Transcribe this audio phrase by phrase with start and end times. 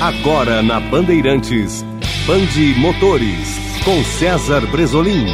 [0.00, 1.84] Agora na Bandeirantes,
[2.24, 5.26] Bande Motores, com César Bresolim.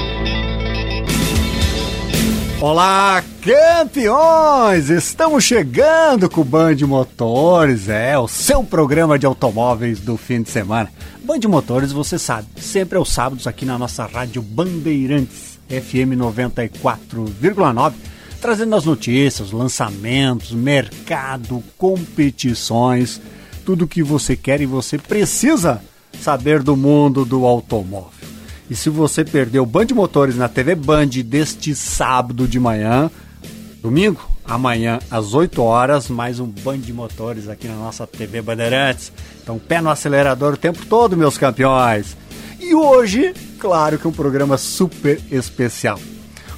[2.62, 4.88] Olá, campeões!
[4.88, 10.48] Estamos chegando com o Band Motores, é o seu programa de automóveis do fim de
[10.48, 10.91] semana.
[11.23, 17.93] Band Motores, você sabe, sempre aos sábados aqui na nossa rádio Bandeirantes, FM 94,9,
[18.41, 23.21] trazendo as notícias, lançamentos, mercado, competições,
[23.65, 25.81] tudo o que você quer e você precisa
[26.21, 28.13] saber do mundo do automóvel.
[28.68, 33.11] E se você perdeu o Band Motores na TV Band deste sábado de manhã,
[33.83, 39.12] domingo, amanhã às 8 horas, mais um Band Motores aqui na nossa TV Bandeirantes.
[39.42, 42.17] Então, pé no acelerador o tempo todo, meus campeões.
[42.58, 45.98] E hoje, claro que um programa super especial.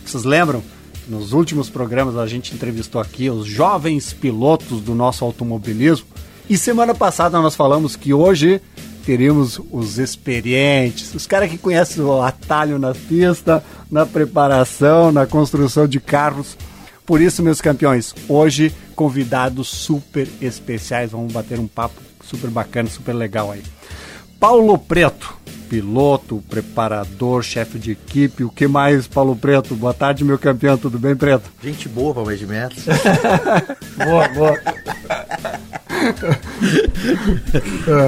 [0.05, 0.62] Vocês lembram?
[1.09, 6.16] Nos últimos programas a gente entrevistou aqui os jovens pilotos do nosso automobilismo
[6.48, 8.60] e semana passada nós falamos que hoje
[9.05, 15.86] teríamos os experientes, os caras que conhecem o atalho na pista, na preparação, na construção
[15.86, 16.56] de carros.
[17.05, 23.12] Por isso, meus campeões, hoje convidados super especiais, vamos bater um papo super bacana, super
[23.12, 23.62] legal aí.
[24.39, 25.34] Paulo Preto,
[25.69, 29.75] piloto, preparador, chefe de equipe, o que mais, Paulo Preto?
[29.75, 31.51] Boa tarde, meu campeão, tudo bem, Preto?
[31.62, 32.84] Gente boa para o de metros.
[33.97, 34.61] boa, boa.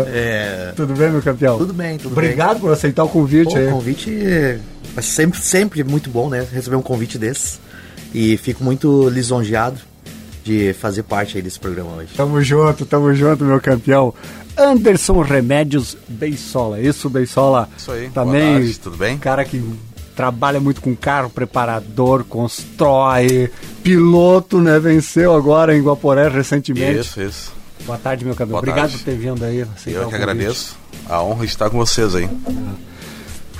[0.09, 0.73] é...
[0.77, 1.57] Tudo bem, meu campeão?
[1.59, 2.61] Tudo bem, tudo Obrigado bem.
[2.61, 3.61] por aceitar o convite Pô.
[3.61, 4.61] O convite é
[5.01, 6.47] sempre, sempre muito bom, né?
[6.53, 7.59] Receber um convite desse.
[8.13, 9.81] E fico muito lisonjeado
[10.49, 12.09] de fazer parte aí desse programa hoje.
[12.17, 14.15] Tamo junto, tamo junto, meu campeão.
[14.57, 16.81] Anderson Remédios Beisola.
[16.81, 17.69] Isso, Beisola.
[17.77, 18.09] Isso aí.
[18.09, 18.41] Também.
[18.41, 19.19] Boa tarde, tudo bem?
[19.19, 19.63] Cara que
[20.17, 23.51] trabalha muito com carro, preparador, constrói,
[23.83, 24.79] piloto, né?
[24.79, 27.01] Venceu agora em Guaporé recentemente.
[27.01, 27.53] Isso, isso.
[27.85, 28.53] Boa tarde, meu campeão.
[28.53, 28.99] Boa Obrigado tarde.
[28.99, 29.67] por ter vindo aí.
[29.87, 30.77] Eu que agradeço.
[31.07, 32.29] A honra de estar com vocês aí.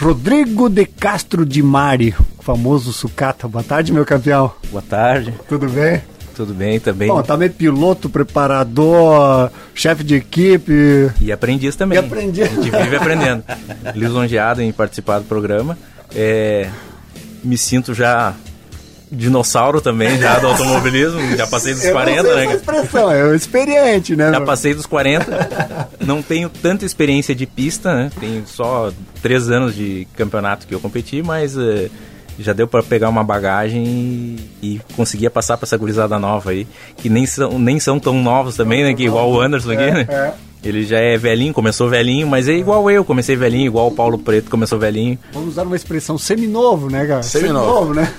[0.01, 3.47] Rodrigo de Castro de Mari, o famoso sucata.
[3.47, 4.51] Boa tarde, meu campeão.
[4.71, 5.35] Boa tarde.
[5.49, 6.01] Tudo bem?
[6.39, 7.09] Tudo bem também.
[7.09, 11.11] Bom, também piloto, preparador, chefe de equipe.
[11.21, 11.97] E aprendiz também.
[11.97, 12.45] E aprendiz.
[12.45, 13.43] A gente vive aprendendo.
[13.93, 15.77] Lisonjeado em participar do programa.
[16.15, 16.69] É,
[17.43, 18.37] me sinto já
[19.11, 21.37] dinossauro também, já do automobilismo.
[21.37, 22.45] Já passei dos Eu 40, não sei né?
[22.45, 24.31] essa expressão, é experiente, né?
[24.31, 25.89] Já passei dos 40.
[25.99, 28.13] Não tenho tanta experiência de pista, né?
[28.21, 31.91] Tenho só três anos de campeonato que eu competi, mas eh,
[32.39, 36.67] já deu para pegar uma bagagem e, e conseguia passar para essa gurizada nova aí,
[36.97, 38.95] que nem são, nem são tão novos também, né?
[38.95, 40.07] Que igual o Anderson aqui, né?
[40.09, 40.33] é.
[40.63, 44.19] Ele já é velhinho, começou velhinho, mas é igual eu, comecei velhinho, igual o Paulo
[44.19, 45.17] Preto começou velhinho.
[45.33, 47.23] Vamos usar uma expressão seminovo, né, cara?
[47.23, 47.95] Seminovo.
[47.95, 48.13] né?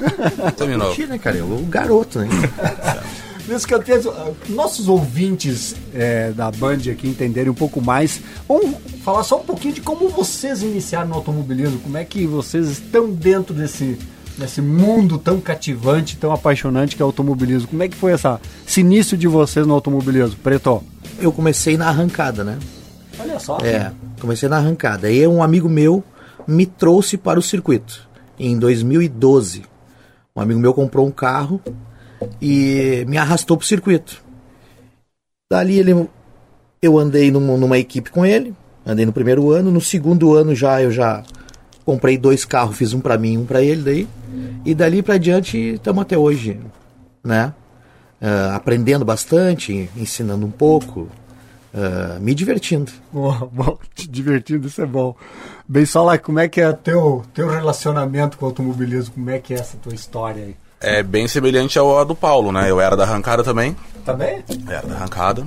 [0.56, 0.88] Terminou.
[0.88, 1.38] Mentira, né, cara?
[1.38, 2.28] Eu, o garoto, né?
[3.50, 9.24] Meus campeões, ah, nossos ouvintes é, da Band aqui entenderem um pouco mais, vamos falar
[9.24, 13.52] só um pouquinho de como vocês iniciaram no automobilismo, como é que vocês estão dentro
[13.52, 13.98] desse,
[14.38, 17.70] desse mundo tão cativante, tão apaixonante que é o automobilismo.
[17.70, 20.38] Como é que foi essa, esse início de vocês no automobilismo?
[20.44, 20.84] Preto?
[21.18, 22.60] Eu comecei na arrancada, né?
[23.20, 23.58] Olha só.
[23.64, 25.08] É, comecei na arrancada.
[25.08, 26.04] Aí um amigo meu
[26.48, 28.08] me trouxe para o circuito
[28.38, 29.64] em 2012.
[30.36, 31.60] Um amigo meu comprou um carro
[32.42, 34.22] e me arrastou para o circuito.
[35.52, 36.08] Dali ele,
[36.82, 38.54] eu andei numa, numa equipe com ele,
[38.86, 39.72] andei no primeiro ano.
[39.72, 41.24] No segundo ano já eu já
[41.84, 44.08] comprei dois carros, fiz um para mim um para ele daí.
[44.64, 46.60] E dali para diante estamos até hoje,
[47.24, 47.54] né?
[48.22, 51.08] Ah, aprendendo bastante, ensinando um pouco,
[51.74, 52.92] ah, me divertindo.
[53.12, 55.16] Boa, bom, te divertindo, isso é bom.
[55.68, 59.16] Bem, só lá, como é que é teu teu relacionamento com o automobilismo?
[59.16, 60.56] Como é que é essa tua história aí?
[60.82, 62.70] É bem semelhante ao do Paulo, né?
[62.70, 63.76] Eu era da arrancada também.
[64.06, 64.44] Tá bem?
[64.68, 65.46] Era da arrancada.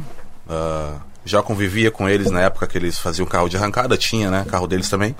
[0.48, 4.44] Ah, já convivia com eles na época que eles faziam carro de arrancada, tinha, né?
[4.48, 5.14] Carro deles também.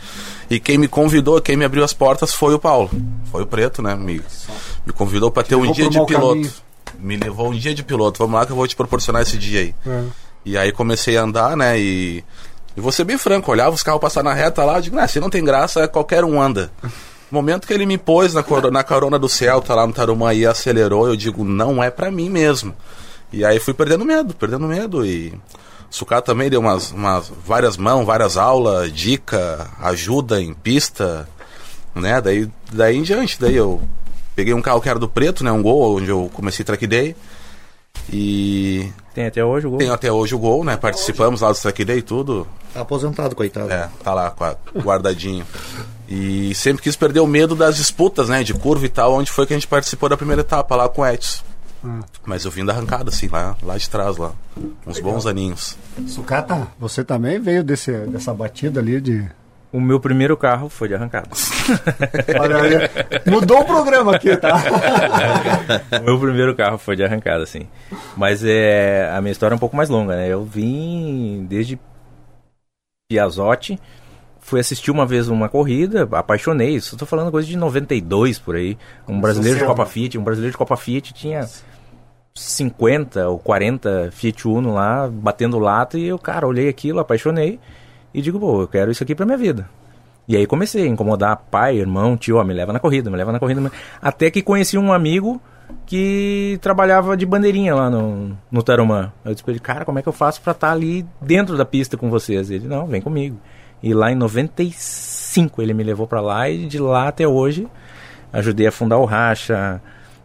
[0.50, 2.90] E quem me convidou, quem me abriu as portas foi o Paulo.
[3.30, 3.94] Foi o Preto, né?
[3.94, 4.20] Me,
[4.84, 6.34] me convidou para ter um dia de piloto.
[6.34, 6.52] caminho.
[6.98, 8.18] Me levou um dia de piloto.
[8.18, 9.74] Vamos lá que eu vou te proporcionar esse dia aí.
[9.86, 10.02] É.
[10.44, 11.78] E aí comecei a andar, né?
[11.78, 12.24] E,
[12.76, 15.06] e vou ser bem franco, olhava os carros passar na reta lá, eu digo, ah,
[15.06, 16.70] se não tem graça, qualquer um anda.
[17.32, 20.34] No momento que ele me pôs na, coro- na carona do Celta lá no Tarumã
[20.34, 22.74] e acelerou, eu digo, não é pra mim mesmo.
[23.32, 25.04] E aí fui perdendo medo, perdendo medo.
[25.06, 31.26] E o Sucata também deu umas, umas várias mãos, várias aulas, dica, ajuda em pista,
[31.94, 32.20] né?
[32.20, 33.80] Daí, daí em diante, daí eu
[34.36, 35.50] peguei um carro que era do preto, né?
[35.50, 37.16] Um gol, onde eu comecei track day.
[38.12, 39.78] E Tem até hoje o gol.
[39.78, 40.76] tenho até hoje o gol, né?
[40.76, 42.46] Participamos lá do track day e tudo.
[42.74, 43.70] Tá aposentado, coitado.
[43.72, 44.34] É, tá lá
[44.76, 45.46] guardadinho.
[46.14, 48.42] E sempre quis perder o medo das disputas, né?
[48.42, 51.00] De curva e tal, onde foi que a gente participou da primeira etapa lá com
[51.00, 51.42] o Edson.
[52.26, 54.32] Mas eu vim da arrancada, assim, lá, lá de trás, lá.
[54.86, 55.74] Uns bons aninhos.
[56.06, 59.26] Sucata, você também veio desse, dessa batida ali de.
[59.72, 61.30] O meu primeiro carro foi de arrancada.
[62.38, 62.91] Olha, olha,
[63.24, 64.56] mudou o programa aqui, tá?
[65.98, 67.66] o meu primeiro carro foi de arrancada, sim.
[68.16, 70.28] Mas é, a minha história é um pouco mais longa, né?
[70.28, 71.80] Eu vim desde
[73.08, 73.78] Piazotti,
[74.42, 76.74] fui assistir uma vez uma corrida, apaixonei.
[76.74, 78.77] Isso tô falando coisa de 92 por aí.
[79.09, 81.48] Um brasileiro de Copa Fiat, um brasileiro de Copa Fiat tinha
[82.34, 87.59] 50 ou 40 Fiat Uno lá, batendo lata, e eu, cara, olhei aquilo, apaixonei
[88.12, 89.68] e digo, pô, eu quero isso aqui pra minha vida.
[90.27, 93.33] E aí comecei a incomodar pai, irmão, tio, ó, me leva na corrida, me leva
[93.33, 93.71] na corrida.
[94.00, 95.41] Até que conheci um amigo
[95.86, 99.12] que trabalhava de bandeirinha lá no, no Tarumã.
[99.24, 101.56] Eu disse pra ele, cara, como é que eu faço pra estar tá ali dentro
[101.56, 102.50] da pista com vocês?
[102.50, 103.39] Ele, não, vem comigo.
[103.82, 107.68] E lá em 95 ele me levou para lá e de lá até hoje
[108.32, 109.80] ajudei a fundar o Racha.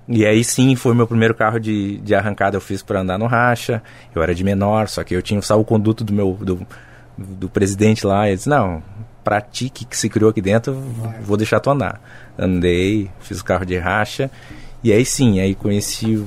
[0.07, 3.27] E aí sim foi meu primeiro carro de, de arrancada eu fiz para andar no
[3.27, 3.83] Racha.
[4.15, 6.65] Eu era de menor, só que eu tinha o salvo-conduto do meu do,
[7.17, 8.27] do presidente lá.
[8.27, 8.81] Ele disse: Não,
[9.23, 10.73] pratique que se criou aqui dentro,
[11.21, 11.99] vou deixar tu andar.
[12.37, 14.31] Andei, fiz o carro de racha.
[14.81, 16.23] E aí sim, aí conheci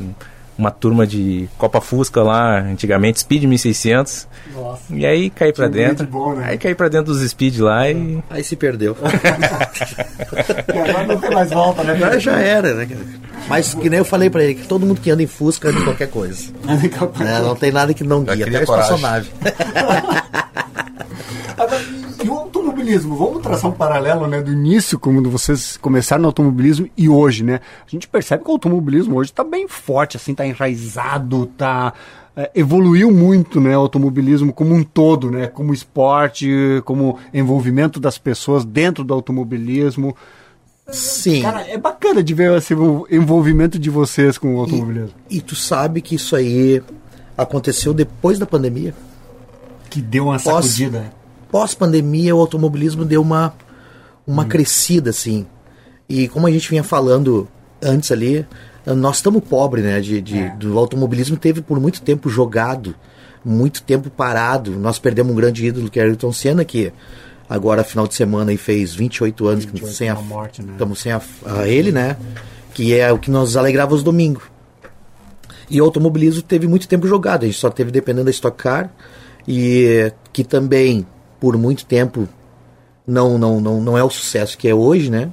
[0.60, 4.28] uma turma de Copa Fusca lá, antigamente, Speed 1600.
[4.54, 4.82] Nossa.
[4.90, 6.06] E aí caí pra dentro.
[6.06, 6.48] Bom, né?
[6.50, 8.22] Aí caí pra dentro dos Speed lá e.
[8.28, 8.96] Aí se perdeu.
[10.72, 11.94] e agora não tem mais volta, né?
[11.94, 12.86] Agora já era, né?
[13.48, 15.80] Mas que nem eu falei pra ele, que todo mundo que anda em Fusca anda
[15.80, 16.52] em qualquer coisa.
[16.68, 19.30] é, não tem nada que não guia, até a espaçonave.
[22.22, 26.88] e o automobilismo, vamos traçar um paralelo né, do início, quando vocês começaram no automobilismo
[26.96, 27.60] e hoje, né?
[27.86, 31.92] A gente percebe que o automobilismo hoje está bem forte, assim, está enraizado, tá
[32.36, 36.48] é, evoluiu muito, né, o automobilismo como um todo, né, como esporte,
[36.84, 40.16] como envolvimento das pessoas dentro do automobilismo.
[40.88, 41.42] Sim.
[41.42, 42.74] Cara, é bacana de ver esse
[43.10, 45.14] envolvimento de vocês com o automobilismo.
[45.28, 46.82] E, e tu sabe que isso aí
[47.36, 48.94] aconteceu depois da pandemia?
[49.88, 51.12] Que deu uma sacudida.
[51.50, 53.54] Pós, pós-pandemia, o automobilismo deu uma,
[54.26, 54.48] uma hum.
[54.48, 55.46] crescida, assim.
[56.08, 57.48] E como a gente vinha falando
[57.82, 58.46] antes ali,
[58.86, 60.00] nós estamos pobres, né?
[60.00, 60.50] De, de é.
[60.56, 62.94] Do automobilismo teve por muito tempo jogado,
[63.44, 64.72] muito tempo parado.
[64.72, 66.92] Nós perdemos um grande ídolo que era Ayrton Senna, que
[67.48, 70.72] agora, final de semana, e fez 28 anos 28 que sem a, morte, né?
[70.72, 72.16] estamos sem a, a, ele, né?
[72.74, 74.44] Que é o que nos alegrava os domingos.
[75.68, 78.90] E o automobilismo teve muito tempo jogado, a gente só teve dependendo da Stock Car,
[79.46, 81.06] e que também
[81.40, 82.28] por muito tempo
[83.06, 85.30] não, não, não, não é o sucesso que é hoje, né?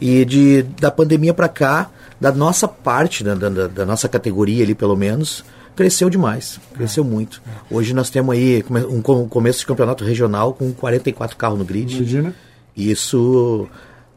[0.00, 1.90] E de, da pandemia para cá,
[2.20, 5.44] da nossa parte, da, da, da, nossa categoria ali pelo menos,
[5.74, 7.06] cresceu demais, cresceu é.
[7.06, 7.40] muito.
[7.70, 11.96] Hoje nós temos aí um começo de campeonato regional com 44 carros no grid.
[11.96, 12.34] Imagina.
[12.76, 13.68] Isso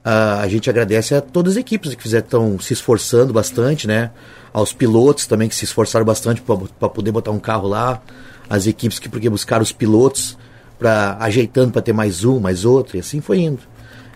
[0.03, 4.11] uh, a gente agradece a todas as equipes que estão se esforçando bastante, né?
[4.51, 8.01] Aos pilotos também que se esforçaram bastante para poder botar um carro lá.
[8.49, 10.37] As equipes que porque buscaram os pilotos
[10.77, 13.59] para ajeitando para ter mais um, mais outro, e assim foi indo.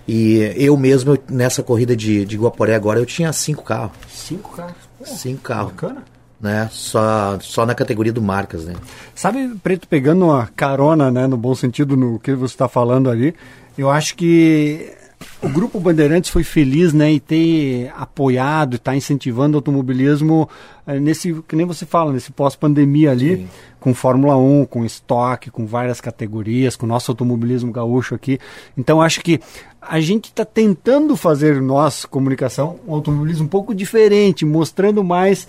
[0.08, 3.92] E eu mesmo, nessa corrida de, de Guaporé agora, eu tinha cinco carros.
[4.10, 4.76] Cinco carros?
[4.98, 5.72] Pô, cinco carros.
[5.72, 6.04] Bacana.
[6.40, 6.68] Né?
[6.72, 8.74] Só, só na categoria do marcas, né?
[9.14, 13.36] Sabe, Preto, pegando uma carona, né, no bom sentido, no que você está falando ali,
[13.78, 14.92] eu acho que
[15.42, 20.48] o Grupo Bandeirantes foi feliz né, em ter apoiado e estar tá incentivando o automobilismo
[20.86, 23.48] é, nesse, que nem você fala, nesse pós-pandemia ali, Sim.
[23.80, 28.40] com Fórmula 1, com estoque, com várias categorias, com o nosso automobilismo gaúcho aqui.
[28.78, 29.40] Então acho que
[29.82, 35.48] a gente está tentando fazer nossa comunicação um automobilismo um pouco diferente, mostrando mais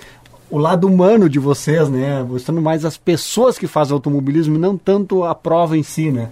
[0.51, 2.23] o lado humano de vocês, né?
[2.23, 6.29] Mostrando mais as pessoas que fazem automobilismo e não tanto a prova em si, né?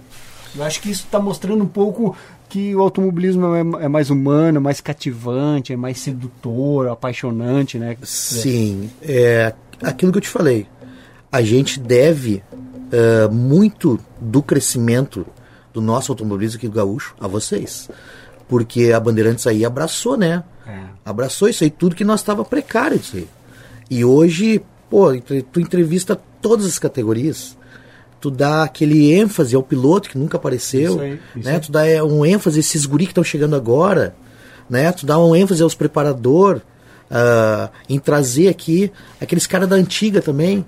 [0.55, 2.15] Eu acho que isso está mostrando um pouco
[2.51, 7.95] que o automobilismo é, é, mais humano, mais cativante, é mais sedutor, apaixonante, né?
[8.03, 10.67] Sim, é aquilo que eu te falei.
[11.31, 12.43] A gente deve
[12.91, 15.25] uh, muito do crescimento
[15.73, 17.89] do nosso automobilismo aqui do Gaúcho a vocês.
[18.49, 20.43] Porque a Bandeirantes aí abraçou, né?
[20.67, 20.81] É.
[21.05, 23.29] Abraçou isso aí, tudo que nós estava precário isso aí.
[23.89, 25.17] E hoje, pô,
[25.53, 27.55] tu entrevista todas as categorias
[28.21, 31.55] tu dá aquele ênfase ao piloto que nunca apareceu, isso aí, isso né?
[31.55, 31.59] Aí.
[31.59, 34.15] Tu dá é, um ênfase a esses guri que estão chegando agora,
[34.69, 34.91] né?
[34.91, 36.61] Tu dá um ênfase aos preparador,
[37.09, 40.63] uh, em trazer aqui aqueles caras da antiga também,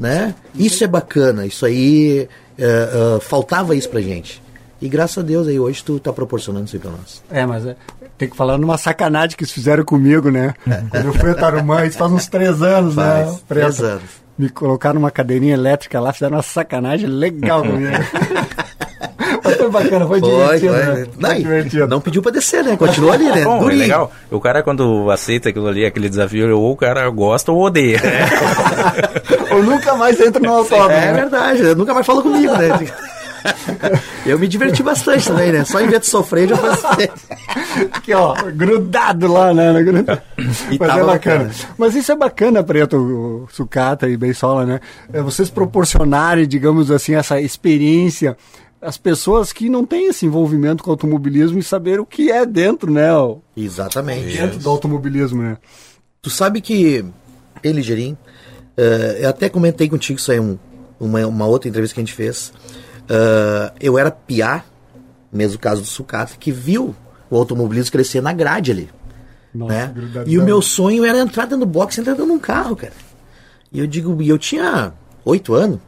[0.00, 0.34] né?
[0.54, 2.26] Isso é bacana, isso aí
[2.58, 4.42] uh, uh, faltava isso pra gente.
[4.80, 7.22] E graças a Deus aí hoje tu tá proporcionando isso aí pra nós.
[7.30, 7.76] É, mas é,
[8.16, 10.54] tem que falar numa sacanagem que eles fizeram comigo, né?
[10.90, 13.02] Quando eu fui a Tarumã, isso faz uns três anos, né?
[13.02, 13.38] faz, né?
[13.46, 17.92] Três anos me colocaram numa cadeirinha elétrica lá, fizeram uma sacanagem legal comigo.
[19.44, 20.74] Mas foi bacana, foi, Foi, divertido.
[20.74, 20.82] foi.
[20.84, 21.06] né?
[21.18, 21.86] Não, Foi divertido.
[21.88, 22.76] não pediu pra descer, né?
[22.76, 23.42] Continuou ali, né?
[23.44, 23.80] Bom, é Durinho.
[23.80, 24.12] legal.
[24.30, 28.00] O cara, quando aceita aquilo ali, aquele desafio, ou o cara gosta ou odeia.
[29.50, 30.90] Ou nunca mais entra no autódromo.
[30.92, 31.12] É né?
[31.14, 32.68] verdade, nunca mais falou comigo, né?
[34.26, 35.64] Eu me diverti bastante também, né?
[35.64, 37.10] Só em vez de sofrer, já fazia.
[37.92, 39.82] Aqui, ó, grudado lá, né?
[39.82, 40.22] Grudado.
[40.70, 41.44] E Mas é tava bacana.
[41.44, 41.74] bacana.
[41.76, 44.80] Mas isso é bacana, Preto, Sucata e Beisola, né?
[45.12, 48.36] É vocês proporcionarem, digamos assim, essa experiência
[48.80, 52.46] às pessoas que não têm esse envolvimento com o automobilismo e saber o que é
[52.46, 53.08] dentro, né?
[53.56, 54.36] Exatamente.
[54.36, 55.56] Dentro do automobilismo, né?
[56.22, 57.04] Tu sabe que,
[57.62, 58.16] em Ligeirinho,
[58.76, 60.58] eh, eu até comentei contigo isso aí, um,
[61.00, 62.52] uma, uma outra entrevista que a gente fez.
[63.08, 64.64] Eh, eu era piá,
[65.32, 66.94] mesmo caso do Sucata, que viu
[67.30, 68.90] o automobilismo crescer na grade ali.
[69.54, 69.94] Nossa, né?
[70.26, 72.76] E o meu sonho era entrar dentro do box e entrar dentro de um carro,
[72.76, 72.92] cara.
[73.72, 74.92] E eu digo, eu tinha
[75.24, 75.80] oito anos,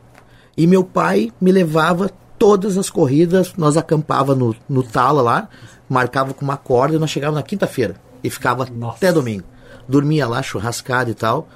[0.56, 5.48] e meu pai me levava todas as corridas, nós acampava no, no tala lá,
[5.88, 8.96] marcava com uma corda e nós chegava na quinta-feira e ficava Nossa.
[8.96, 9.44] até domingo.
[9.88, 11.48] Dormia lá, churrascado e tal.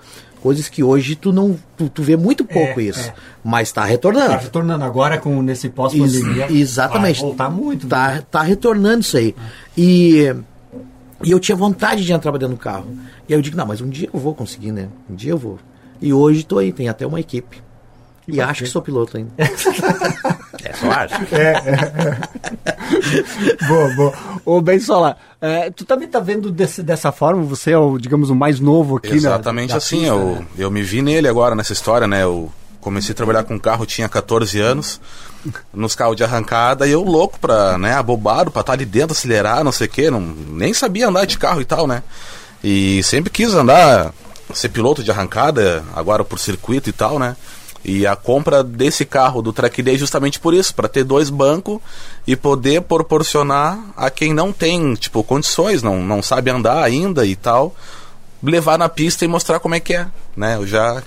[0.45, 1.59] Coisas que hoje tu não.
[1.75, 3.09] Tu, tu vê muito pouco É, isso.
[3.09, 3.15] é.
[3.43, 4.29] Mas tá retornando.
[4.29, 6.45] Tá retornando agora com nesse pós-pandemia.
[6.51, 7.19] Ex- exatamente.
[7.21, 7.89] Vai voltar muito.
[7.89, 8.23] né?
[8.31, 9.35] Tá, retornando isso aí.
[9.75, 10.35] E,
[11.25, 12.87] e eu tinha vontade de entrar dentro do carro.
[13.27, 14.89] E aí eu digo, não, mas um dia eu vou conseguir, né?
[15.09, 15.59] Um dia eu vou.
[15.99, 17.63] E hoje tô aí, tem até uma equipe.
[18.29, 19.33] e acho que sou piloto ainda.
[20.65, 21.15] É, só acho.
[23.69, 24.13] boa, boa.
[24.45, 27.43] Ô, Beisola, é, tu também tá vendo desse- dessa forma?
[27.45, 29.17] Você é o, digamos, o mais novo aqui, né?
[29.17, 30.47] Exatamente assim, pista, eu, né?
[30.59, 32.23] eu me vi nele agora nessa história, né?
[32.23, 35.01] Eu comecei a trabalhar com carro, tinha 14 anos,
[35.73, 39.65] nos carros de arrancada, e eu louco pra, né, abobado, pra estar ali dentro, acelerar,
[39.65, 42.03] não sei o quê, não, nem sabia andar de carro e tal, né?
[42.63, 44.13] E sempre quis andar,
[44.53, 47.37] ser piloto de arrancada, agora por circuito e tal, né?
[47.85, 51.81] E a compra desse carro do Track Day justamente por isso, para ter dois bancos
[52.27, 57.37] e poder proporcionar a quem não tem, tipo, condições, não, não sabe andar ainda e
[57.37, 57.75] tal,
[58.43, 60.57] levar na pista e mostrar como é que é, né?
[60.57, 61.03] Eu já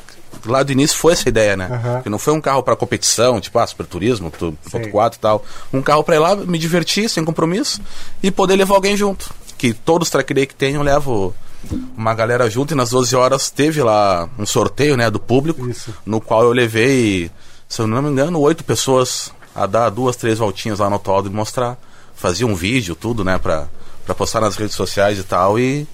[0.46, 1.68] lá do início foi essa ideia, né?
[1.72, 2.02] Aham.
[2.02, 5.44] Que não foi um carro para competição, tipo, ah, super turismo, ponto 4 e tal.
[5.74, 7.82] Um carro para ir lá, me divertir sem compromisso
[8.22, 9.34] e poder levar alguém junto.
[9.58, 11.34] Que todos os track day que tem, eu levo
[11.96, 15.94] uma galera junto e nas 12 horas teve lá um sorteio, né, do público, Isso.
[16.06, 17.32] no qual eu levei,
[17.68, 21.36] se eu não me engano, oito pessoas a dar duas, três voltinhas lá no autódromo
[21.36, 21.78] e mostrar.
[22.16, 23.68] Fazia um vídeo, tudo, né, pra,
[24.06, 25.88] pra postar nas redes sociais e tal e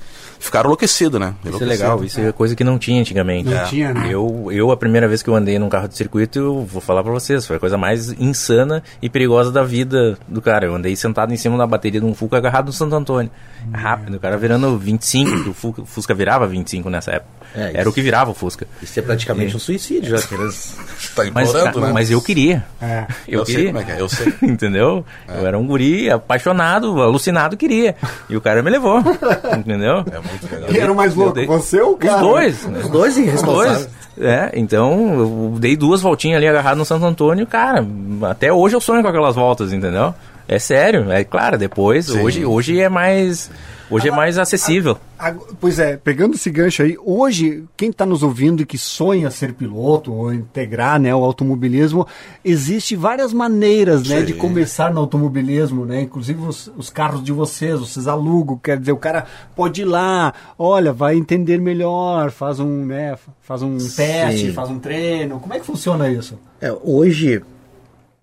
[0.44, 1.34] ficaram enlouquecidos, né?
[1.46, 3.50] Isso é legal, isso é coisa que não tinha antigamente.
[3.50, 3.64] Não É.
[3.66, 4.08] tinha, né?
[4.10, 7.04] Eu, eu, a primeira vez que eu andei num carro de circuito, eu vou falar
[7.04, 10.66] pra vocês, foi a coisa mais insana e perigosa da vida do cara.
[10.66, 13.32] Eu andei sentado em cima da bateria de um Fusca agarrado no Santo Antônio.
[13.72, 17.32] Rápido, o cara virando 25, que o Fu- Fusca virava 25 nessa época.
[17.56, 18.68] É, Era o que virava o Fusca.
[18.82, 20.28] Isso é praticamente um suicídio já.
[20.28, 20.76] que eles-
[21.16, 21.94] Tá Mas, implorando, cara, né?
[21.94, 22.66] mas eu queria.
[22.82, 23.06] É.
[23.28, 23.70] Eu, Eu sei queria.
[23.72, 24.34] como é que é, eu sei.
[24.42, 25.06] entendeu?
[25.30, 27.96] Eu era um guri apaixonado, alucinado, queria.
[28.30, 29.00] E o cara me levou.
[29.58, 30.00] entendeu?
[30.12, 30.33] É.
[30.70, 31.34] Quem era o mais louco?
[31.34, 32.16] dei- Você ou o cara?
[32.18, 32.66] Os dois.
[32.66, 32.80] né?
[32.80, 33.78] Os dois Os irresponsáveis.
[34.18, 34.28] dois.
[34.30, 37.86] É, então eu dei duas voltinhas ali agarrado no Santo Antônio, cara.
[38.30, 40.13] Até hoje eu sonho com aquelas voltas, entendeu?
[40.48, 42.22] É sério, é claro, depois, Sim.
[42.22, 43.50] hoje, hoje é mais.
[43.94, 44.98] Hoje é mais acessível.
[45.18, 49.30] Ag- Pois é, pegando esse gancho aí, hoje, quem está nos ouvindo e que sonha
[49.32, 52.06] ser piloto ou integrar né, o automobilismo,
[52.44, 54.26] existe várias maneiras né, Sim.
[54.26, 56.02] de começar no automobilismo, né?
[56.02, 60.34] Inclusive os, os carros de vocês, vocês alugam, quer dizer, o cara pode ir lá,
[60.60, 65.40] olha, vai entender melhor, faz um, né, faz um teste, faz um treino.
[65.40, 66.38] Como é que funciona isso?
[66.60, 67.42] É, hoje,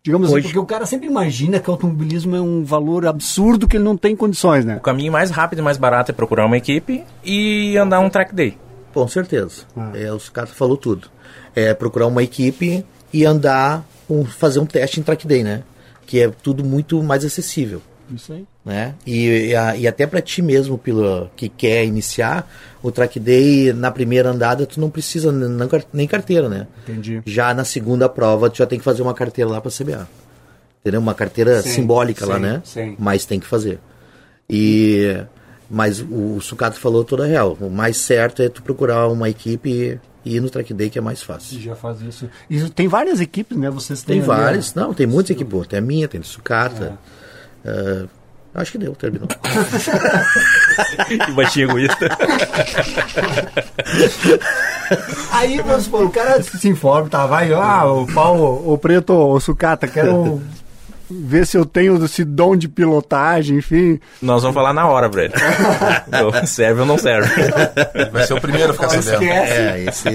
[0.02, 3.68] Digamos assim, Hoje- porque o cara sempre imagina que o automobilismo é um valor absurdo
[3.68, 4.76] que ele não tem condições, né?
[4.76, 8.34] O caminho mais rápido e mais barato é procurar uma equipe e andar um track
[8.34, 8.56] day.
[8.94, 9.62] com certeza.
[9.76, 9.92] Ah.
[9.94, 11.08] É, os caras falou tudo.
[11.54, 15.62] É procurar uma equipe e andar, um, fazer um teste em track day, né?
[16.06, 17.80] Que é tudo muito mais acessível.
[18.12, 18.44] Isso aí.
[18.64, 18.94] Né?
[19.06, 22.48] E, e, e até para ti mesmo, pelo que quer iniciar
[22.82, 25.32] o track day na primeira andada, tu não precisa
[25.92, 26.66] nem carteira, né?
[26.82, 27.22] Entendi.
[27.24, 30.08] Já na segunda prova, tu já tem que fazer uma carteira lá para CBA.
[30.80, 31.00] Entendeu?
[31.00, 32.62] Uma carteira Sim, simbólica lá, sim, né?
[32.64, 32.96] sim.
[32.98, 33.78] Mas tem que fazer.
[34.48, 35.24] E
[35.70, 37.56] mas o, o Sucato falou toda a real.
[37.60, 41.02] O mais certo é tu procurar uma equipe e, ir no track day que é
[41.02, 41.60] mais fácil.
[41.60, 42.28] Já faz isso.
[42.48, 43.70] Isso tem várias equipes, né?
[43.70, 44.82] Vocês têm Tem ali, vários, né?
[44.82, 45.66] não, tem muitas equipes.
[45.68, 46.98] Tem a minha, tem a Sucata.
[47.64, 48.06] Ah,
[48.54, 49.28] acho que deu, terminou.
[51.08, 52.08] Que baixinho egoísta.
[55.32, 57.26] Aí, vamos supor, o cara se informa, tá?
[57.26, 60.40] Vai, ah, o pau, o preto, o sucata, quero
[61.10, 63.98] ver se eu tenho esse dom de pilotagem, enfim.
[64.22, 65.10] Nós vamos falar na hora.
[66.06, 67.28] Então, serve ou não serve.
[68.12, 69.24] Vai ser o primeiro a ficar sabendo.
[69.24, 70.08] É, esse.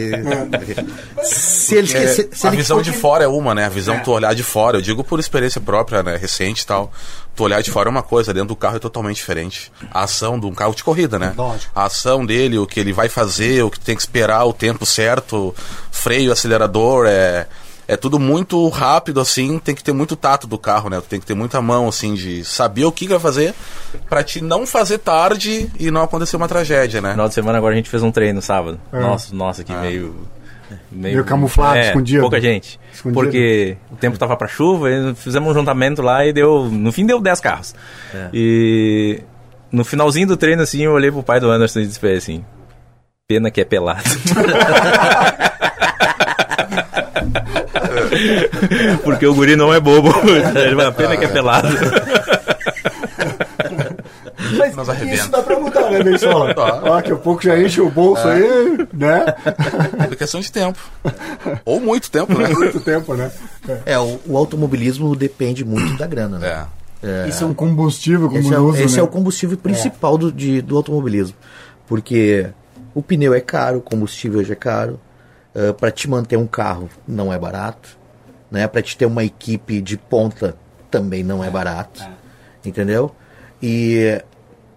[1.23, 3.65] se ele, É, se, se a ele visão de fora é uma, né?
[3.65, 6.15] A visão tu olhar de fora, eu digo por experiência própria, né?
[6.15, 6.91] Recente e tal.
[7.35, 9.71] Tu olhar de fora é uma coisa, dentro do carro é totalmente diferente.
[9.91, 11.33] A ação de um carro de corrida, né?
[11.35, 11.71] Lógico.
[11.75, 14.85] A ação dele, o que ele vai fazer, o que tem que esperar, o tempo
[14.85, 15.53] certo,
[15.91, 17.47] freio, acelerador, é.
[17.87, 20.99] É tudo muito rápido, assim, tem que ter muito tato do carro, né?
[21.01, 23.53] Tu tem que ter muita mão, assim, de saber o que vai fazer
[24.09, 27.11] pra te não fazer tarde e não acontecer uma tragédia, né?
[27.11, 28.79] Final de semana agora a gente fez um treino sábado.
[28.91, 30.15] Nossa, nossa, que meio.
[30.91, 32.21] Meio camuflado, é, escondido.
[32.21, 32.79] Pouca gente.
[32.93, 33.21] Escondido.
[33.21, 36.65] Porque o tempo tava pra chuva, e fizemos um juntamento lá e deu.
[36.65, 37.75] No fim deu 10 carros.
[38.33, 39.21] E
[39.71, 42.43] no finalzinho do treino, assim, eu olhei pro pai do Anderson e disse assim:
[43.27, 44.03] Pena que é pelado.
[49.03, 50.13] Porque o guri não é bobo.
[50.55, 51.67] Ele vai, pena que é pelado.
[54.57, 56.53] Mas isso dá pra mudar, né, Bensola?
[56.53, 56.81] Dá.
[56.83, 59.25] Ó, Daqui a pouco já enche o bolso aí, né?
[60.11, 60.79] É questão de tempo.
[61.65, 62.47] Ou muito tempo, né?
[62.49, 63.31] Muito tempo, né?
[63.85, 66.65] É, o, o automobilismo depende muito da grana, né?
[67.03, 67.27] É.
[67.27, 69.01] Isso é um combustível, como Esse, é, uso, esse né?
[69.01, 71.35] é o combustível principal do, de- do automobilismo.
[71.87, 72.47] Porque
[72.93, 74.99] o pneu é caro, o combustível hoje é caro.
[75.79, 77.97] para te manter um carro não é barato.
[78.49, 78.67] Né?
[78.67, 80.55] Para te ter uma equipe de ponta
[80.89, 82.01] também não é barato.
[82.65, 83.11] Entendeu?
[83.61, 84.19] E,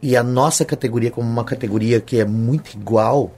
[0.00, 3.33] e a nossa categoria, como uma categoria que é muito igual,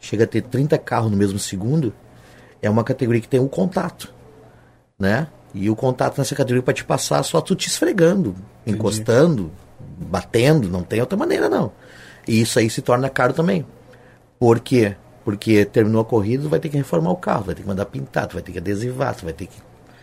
[0.00, 1.92] chega a ter 30 carros no mesmo segundo,
[2.60, 4.14] é uma categoria que tem um contato
[4.98, 5.28] né?
[5.52, 8.34] E o contato nessa categoria para te passar só tu te esfregando,
[8.66, 11.72] encostando, batendo, não tem outra maneira não.
[12.26, 13.64] E isso aí se torna caro também.
[14.38, 14.96] Por quê?
[15.24, 17.86] Porque terminou a corrida, tu vai ter que reformar o carro, vai ter que mandar
[17.86, 19.56] pintar, tu vai ter que adesivar, tu vai ter que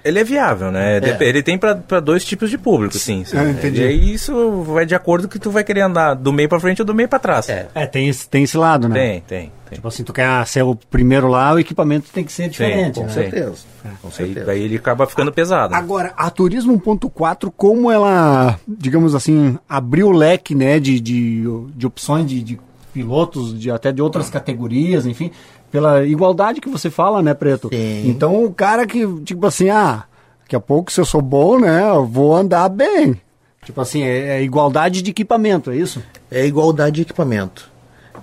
[0.04, 1.00] Ele é viável, né?
[1.00, 3.24] Dep- Ele tem pra pra dois tipos de público, sim.
[3.26, 3.38] sim.
[3.38, 3.82] É, entendi.
[3.82, 6.82] E aí isso vai de acordo que tu vai querer andar do meio pra frente
[6.82, 7.48] ou do meio pra trás.
[7.50, 7.68] É.
[7.76, 8.96] É, tem esse, tem esse lado, né?
[8.96, 9.40] Tem, tem,
[9.70, 9.76] tem.
[9.76, 12.96] Tipo assim, tu quer ser o primeiro lá, o equipamento tem que ser diferente.
[12.96, 13.08] com né?
[13.08, 13.22] com Sim.
[13.22, 13.54] certeza.
[14.02, 14.46] Com Aí, certeza.
[14.46, 15.74] daí ele acaba ficando pesado.
[15.76, 21.44] Agora, a Turismo 1.4, como ela, digamos assim, abriu o leque né, de, de,
[21.76, 22.60] de opções de, de
[22.94, 25.32] pilotos, de, até de outras categorias, enfim,
[25.72, 27.70] pela igualdade que você fala, né, Preto?
[27.70, 28.10] Sim.
[28.10, 30.04] Então, o cara que, tipo assim, ah,
[30.42, 33.20] daqui a pouco, se eu sou bom, né, eu vou andar bem.
[33.64, 36.04] Tipo assim, é, é igualdade de equipamento, é isso?
[36.30, 37.70] É igualdade de equipamento.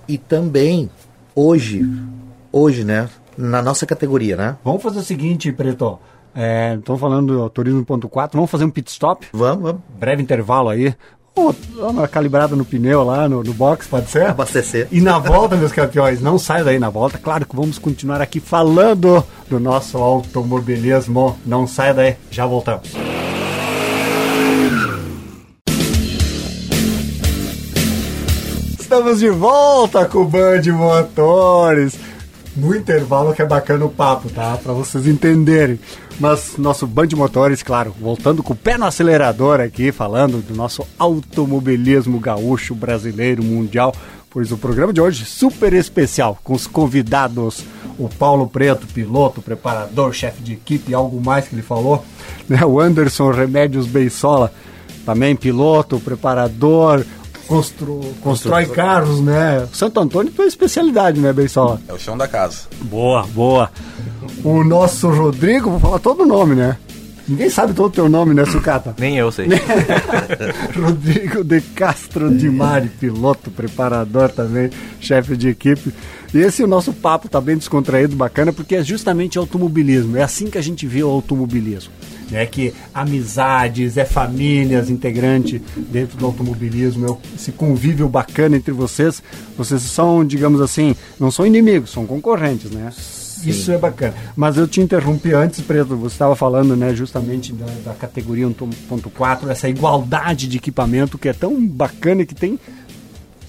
[0.07, 0.89] E também,
[1.33, 1.85] hoje,
[2.51, 4.57] hoje, né, na nossa categoria, né?
[4.63, 5.97] Vamos fazer o seguinte, Preto.
[6.35, 9.27] É, Estamos falando do Turismo 1.4, vamos fazer um pit stop?
[9.33, 10.93] Vamos, vamos breve intervalo aí.
[11.77, 14.25] Uma calibrada no pneu lá, no, no box, pode ser?
[14.27, 14.87] abastecer.
[14.91, 17.17] E na volta, meus campeões, não saia daí na volta.
[17.17, 21.37] Claro que vamos continuar aqui falando do nosso automobilismo.
[21.45, 22.89] Não saia daí, já voltamos.
[28.79, 31.93] Estamos de volta com o Band Motores.
[32.55, 34.57] No intervalo que é bacana o papo, tá?
[34.61, 35.79] Pra vocês entenderem.
[36.19, 40.85] Mas nosso Band Motores, claro, voltando com o pé no acelerador aqui, falando do nosso
[40.97, 43.93] automobilismo gaúcho, brasileiro, mundial.
[44.29, 47.63] Pois o programa de hoje super especial, com os convidados,
[47.97, 52.03] o Paulo Preto, piloto, preparador, chefe de equipe, algo mais que ele falou,
[52.49, 52.65] né?
[52.65, 54.51] O Anderson Remédios Beisola,
[55.05, 57.05] também piloto, preparador,
[57.49, 59.67] constru, constrói carros, né?
[59.73, 61.81] Santo Antônio tem especialidade, né, Beisola?
[61.87, 62.59] É o chão da casa.
[62.83, 63.71] Boa, boa.
[64.43, 66.77] O nosso Rodrigo, vou falar todo o nome, né?
[67.27, 68.95] Ninguém sabe todo o teu nome, né, Sucata?
[68.97, 69.47] Nem eu sei.
[70.75, 75.93] Rodrigo de Castro de Mari, piloto, preparador também, chefe de equipe.
[76.33, 80.17] E esse nosso papo tá bem descontraído, bacana, porque é justamente automobilismo.
[80.17, 81.91] É assim que a gente vê o automobilismo.
[82.31, 89.21] É que amizades, é famílias integrantes dentro do automobilismo, é esse convívio bacana entre vocês.
[89.57, 92.91] Vocês são, digamos assim, não são inimigos, são concorrentes, né?
[93.45, 94.13] Isso é bacana.
[94.35, 99.47] Mas eu te interrompi antes, Preto, você estava falando, né, justamente da, da categoria 1.4,
[99.49, 102.59] essa igualdade de equipamento que é tão bacana e que tem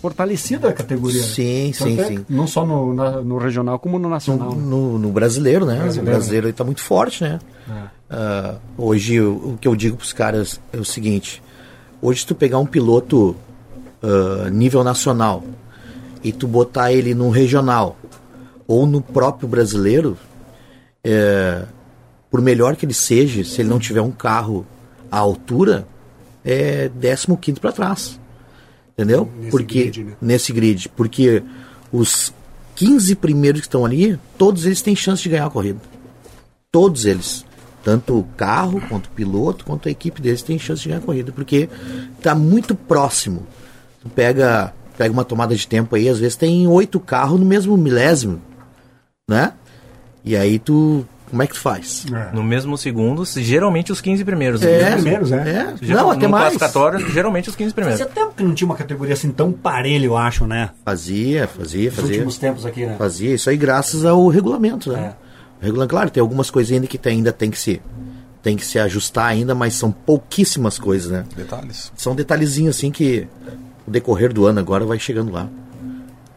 [0.01, 1.21] fortalecido a categoria.
[1.21, 1.27] né?
[1.27, 2.25] Sim, sim, Tanto é sim.
[2.29, 4.55] Não só no, na- no regional, como no nacional.
[4.55, 4.63] né?
[4.65, 5.75] No, no brasileiro, né?
[5.81, 7.39] Brasileiro, o brasileiro está muito forte, né?
[7.69, 8.00] É.
[8.11, 11.43] Ah, hoje, o, o que eu digo para os caras é o seguinte:
[12.03, 13.37] hoje, se tu pegar um piloto
[14.03, 15.45] ah, nível nacional
[16.23, 17.97] e tu botar ele no regional
[18.67, 20.17] ou no próprio brasileiro,
[21.03, 21.65] é,
[22.31, 24.67] por melhor que ele seja, se ele não tiver um carro
[25.11, 25.87] à altura,
[26.45, 26.91] é
[27.41, 28.21] 15 para trás.
[28.93, 29.29] Entendeu?
[29.37, 30.17] Nesse porque grid, né?
[30.21, 31.43] nesse grid, porque
[31.91, 32.33] os
[32.77, 35.81] 15 primeiros que estão ali, todos eles têm chance de ganhar a corrida.
[36.71, 37.45] Todos eles.
[37.83, 41.05] Tanto o carro, quanto o piloto, quanto a equipe deles tem chance de ganhar a
[41.05, 41.69] corrida, porque
[42.19, 43.47] está muito próximo.
[44.03, 47.77] Tu pega, pega uma tomada de tempo aí, às vezes tem oito carros no mesmo
[47.77, 48.41] milésimo,
[49.29, 49.53] né?
[50.25, 51.07] E aí tu.
[51.31, 52.07] Como é que tu faz?
[52.35, 54.61] No mesmo segundo, se- geralmente os 15 primeiros.
[54.63, 55.37] É, primeiros, é.
[55.37, 55.75] é.
[55.81, 56.43] Geral- Não, até no mais.
[56.57, 58.01] classificatório, geralmente os 15 primeiros.
[58.01, 60.71] Fazia tempo que não tinha uma categoria assim tão parelha, eu acho, né?
[60.85, 62.11] Fazia, fazia, Nos fazia.
[62.17, 62.97] últimos tempos aqui, né?
[62.99, 65.15] Fazia isso aí graças ao regulamento, né?
[65.27, 65.30] É.
[65.61, 67.81] O regulamento, claro, tem algumas coisas ainda que tem- ainda tem que se
[68.43, 71.27] tem que se ajustar ainda, mas são pouquíssimas coisas, né?
[71.37, 71.93] Detalhes.
[71.95, 73.29] São detalhezinhos assim que
[73.87, 75.47] o decorrer do ano agora vai chegando lá.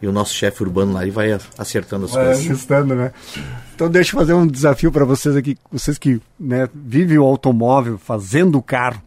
[0.02, 2.44] E o nosso chefe urbano lá ele vai acertando as Vai coisas.
[2.44, 3.10] ajustando, né?
[3.74, 7.96] Então deixa eu fazer um desafio para vocês aqui, vocês que né, vivem o automóvel,
[7.96, 9.00] fazendo o carro.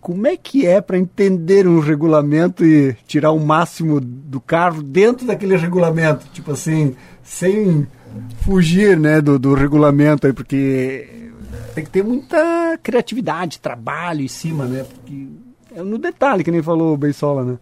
[0.00, 5.26] Como é que é para entender um regulamento e tirar o máximo do carro dentro
[5.26, 6.26] daquele regulamento?
[6.32, 7.86] Tipo assim, sem
[8.42, 11.30] fugir né, do, do regulamento aí, porque
[11.74, 14.84] tem que ter muita criatividade, trabalho em cima, né?
[14.84, 15.26] Porque
[15.74, 17.58] é no detalhe, que nem falou o Beisola, né?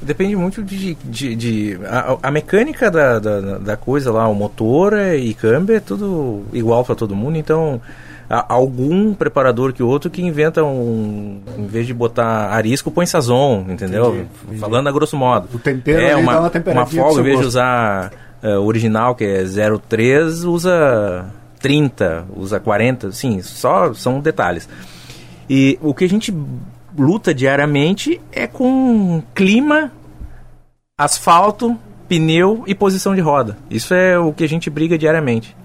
[0.00, 0.94] Depende muito de.
[1.04, 5.80] de, de- a, a mecânica da, da, da coisa lá, o motor e câmbio é
[5.80, 7.80] tudo igual para todo mundo, então.
[8.28, 11.40] há algum preparador que outro que inventa um.
[11.56, 14.08] Em vez de botar arisco, põe sazon, entendeu?
[14.08, 14.60] Entendi, entendi.
[14.60, 15.48] Falando a grosso modo.
[15.54, 18.10] O tempero é uma, uma folga, em vez de usar
[18.50, 21.26] o original, que é 0,3, usa
[21.60, 24.68] 30, usa 40, sim, só são detalhes.
[25.48, 26.34] E o que a gente
[26.96, 29.90] luta diariamente é com clima,
[30.98, 31.76] asfalto,
[32.08, 33.56] pneu e posição de roda.
[33.70, 35.56] Isso é o que a gente briga diariamente.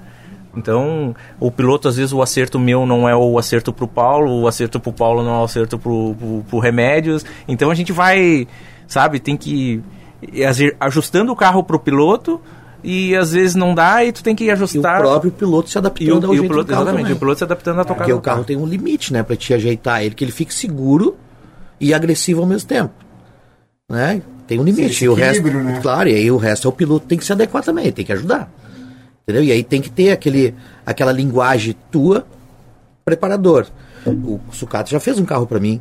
[0.56, 4.48] Então, o piloto, às vezes, o acerto meu não é o acerto pro Paulo, o
[4.48, 7.26] acerto pro Paulo não é o acerto pro, pro, pro Remédios.
[7.48, 8.48] Então, a gente vai,
[8.88, 9.84] sabe, tem que
[10.22, 12.42] ir ajustando o carro pro piloto
[12.84, 15.00] e às vezes não dá e tu tem que E o ajustar.
[15.00, 17.18] próprio piloto se adaptando e o, ao e jeito piloto, do carro exatamente, também.
[17.18, 19.54] o piloto se adaptando à tocada Porque o carro tem um limite, né, para te
[19.54, 21.18] ajeitar ele que ele fique seguro
[21.80, 22.94] e agressivo ao mesmo tempo,
[23.90, 24.22] né?
[24.48, 25.06] Tem um limite.
[25.06, 25.80] e o resto, né?
[25.82, 28.12] claro, e aí o resto é o piloto tem que se adequar também, tem que
[28.14, 28.52] ajudar,
[29.24, 29.44] entendeu?
[29.44, 32.26] E aí tem que ter aquele, aquela linguagem tua,
[33.06, 33.68] preparador.
[34.06, 35.80] O Sucata já fez um carro para mim.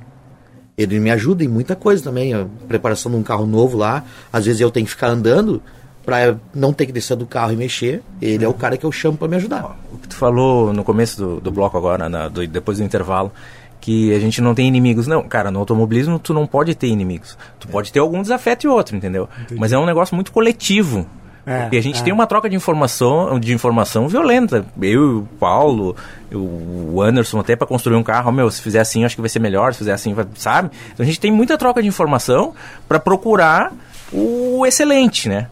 [0.77, 4.05] Ele me ajuda em muita coisa também, a preparação de um carro novo lá.
[4.33, 5.63] Às vezes eu tenho que ficar andando
[6.09, 8.03] para não ter que descer do carro e mexer.
[8.23, 9.77] Ele é o cara que eu chamo para me ajudar.
[9.93, 13.31] o que tu falou no começo do, do bloco agora, na- do- depois do intervalo,
[13.79, 15.07] que a gente não tem inimigos.
[15.07, 17.37] Não, cara, no automobilismo tu não pode ter inimigos.
[17.61, 19.29] Tu pode ter algum desafeto e outro, entendeu?
[19.59, 21.07] Mas é um negócio muito coletivo.
[21.47, 22.03] É, e a gente é.
[22.05, 24.65] tem uma troca de informação, de informação violenta.
[24.81, 25.95] Eu, o Paulo,
[26.33, 29.41] o Anderson até para construir um carro, meu, se fizer assim, acho que vai ser
[29.41, 30.71] melhor, se fizer assim, vai, sabe?
[30.93, 32.55] Então a gente tem muita troca de informação
[32.89, 33.73] para procurar
[34.11, 35.49] o excelente, né?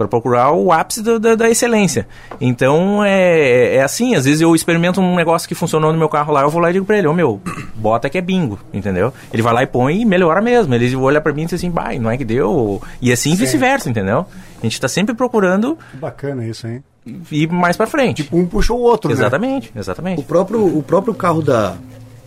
[0.00, 2.08] Para procurar o ápice do- da, da excelência.
[2.40, 6.32] Então é, é assim, às vezes eu experimento um negócio que funcionou no meu carro
[6.32, 7.38] lá, eu vou lá e digo pra ele, ô meu,
[7.74, 9.12] bota que é bingo, entendeu?
[9.30, 10.74] Ele vai lá e põe e melhora mesmo.
[10.74, 12.80] Ele olha pra mim e diz assim, vai, não é que deu.
[13.02, 14.24] E assim vice-versa, entendeu?
[14.58, 16.82] A gente tá sempre procurando Que bacana isso, hein?
[17.30, 18.26] ir mais pra frente.
[18.32, 19.16] Um puxa o outro, né?
[19.16, 20.22] exatamente, O exatamente.
[20.22, 21.74] próprio, o próprio carro da.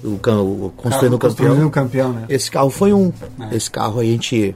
[0.03, 1.67] O, cam- o Construindo o Construindo Campeão.
[1.67, 2.25] um campeão, né?
[2.29, 3.11] Esse carro foi um.
[3.51, 4.55] Esse carro aí a gente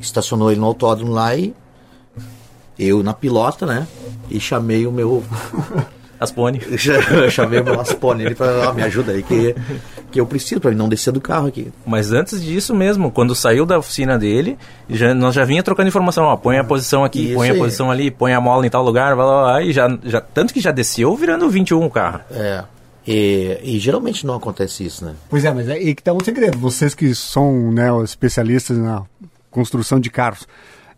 [0.00, 1.54] estacionou ele no autódromo lá e.
[2.78, 3.86] Eu na pilota, né?
[4.30, 5.24] E chamei o meu.
[6.20, 6.60] As pone.
[6.68, 9.54] eu chamei o meu Aspone ele pra ah, me ajuda aí, que,
[10.10, 11.72] que eu preciso pra ele não descer do carro aqui.
[11.86, 14.58] Mas antes disso mesmo, quando saiu da oficina dele,
[14.90, 17.58] já, nós já vinha trocando informação, ó, põe a posição aqui, Isso põe a aí.
[17.58, 20.52] posição ali, põe a mola em tal lugar, blá, blá, blá, e já, já, tanto
[20.52, 22.20] que já desceu virando 21 o carro.
[22.32, 22.64] É.
[23.06, 25.14] E, e geralmente não acontece isso, né?
[25.30, 26.58] Pois é, mas é aí que tá um segredo.
[26.58, 29.02] Vocês que são né, especialistas na
[29.50, 30.46] construção de carros,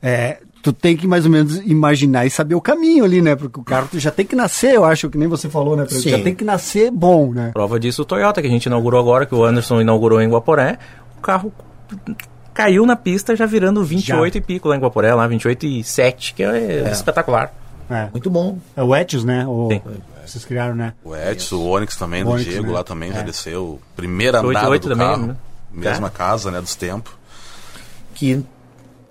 [0.02, 3.34] é, tu tem que mais ou menos imaginar e saber o caminho ali, né?
[3.36, 5.84] Porque o carro tu já tem que nascer, eu acho, que nem você falou, né?
[5.84, 6.00] Pedro?
[6.08, 6.22] Já Sim.
[6.24, 7.50] tem que nascer bom, né?
[7.52, 10.78] Prova disso o Toyota, que a gente inaugurou agora, que o Anderson inaugurou em Guaporé,
[11.18, 11.52] o carro
[12.52, 14.38] caiu na pista já virando 28 Já.
[14.38, 17.52] e pico lá em Guaporé, lá 28 e 7, que é, espetacular.
[17.88, 18.58] É, Muito bom.
[18.76, 19.44] é o Etios, né?
[19.48, 19.80] O, Sim.
[20.24, 20.92] vocês criaram, né?
[21.02, 22.72] O Edson, o Onix também, O do Onix, Diego né?
[22.72, 23.22] lá também, já É.
[23.24, 23.80] desceu.
[23.96, 25.26] Primeira andada do também, carro.
[25.26, 25.36] né?
[25.72, 26.10] Mesma É.
[26.10, 27.12] casa, né, dos tempos.
[28.14, 28.44] Que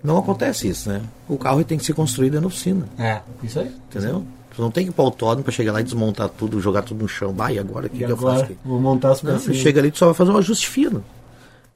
[0.04, 1.02] não acontece isso, né?
[1.28, 2.86] O carro tem que ser construído na oficina.
[2.98, 3.72] É, isso aí.
[3.90, 4.24] Entendeu?
[4.56, 6.82] Tu não tem que ir para o autódromo para chegar lá e desmontar tudo, jogar
[6.82, 7.32] tudo no chão.
[7.32, 8.58] Bah, e agora o que, que eu faço agora, aqui?
[8.66, 9.56] vou montar as peças.
[9.56, 11.04] chega ali, tu só vai fazer um ajuste fino.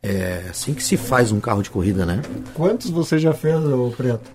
[0.01, 2.21] É assim que se faz um carro de corrida, né?
[2.53, 4.29] Quantos você já fez, ô Preto?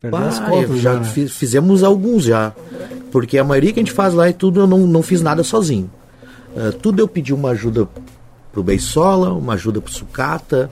[0.00, 1.04] Perdeu as Ah, contas já, já né?
[1.06, 2.52] fiz- fizemos alguns já.
[3.10, 5.42] Porque a maioria que a gente faz lá e tudo eu não, não fiz nada
[5.42, 5.90] sozinho.
[6.56, 7.88] Ah, tudo eu pedi uma ajuda
[8.52, 10.70] pro Beisola, uma ajuda pro Sucata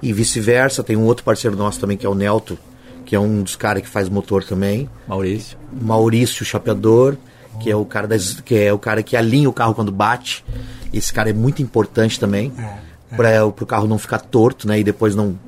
[0.00, 0.82] e vice-versa.
[0.82, 2.58] Tem um outro parceiro nosso também que é o Nelto,
[3.04, 4.88] que é um dos caras que faz motor também.
[5.06, 5.58] Maurício.
[5.72, 7.16] Maurício Chapeador.
[7.60, 10.44] que é o cara das, que é o cara que alinha o carro quando bate.
[10.92, 14.84] Esse cara é muito importante também É, para o carro não ficar torto, né, e
[14.84, 15.38] depois não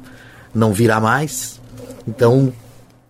[0.54, 1.61] não virar mais.
[2.07, 2.52] Então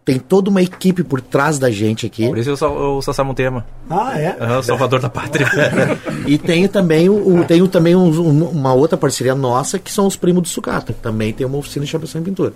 [0.04, 2.26] tem toda uma equipe por trás da gente aqui.
[2.28, 3.64] Por isso eu sou o Montema.
[3.88, 4.36] Ah, é?
[4.38, 5.46] Aham, Salvador da Pátria.
[6.26, 10.06] E tenho também, o, o- tenho também uns- um- uma outra parceria nossa que são
[10.06, 12.52] os primos do Sucata, que também tem uma oficina de chapéu em pintura.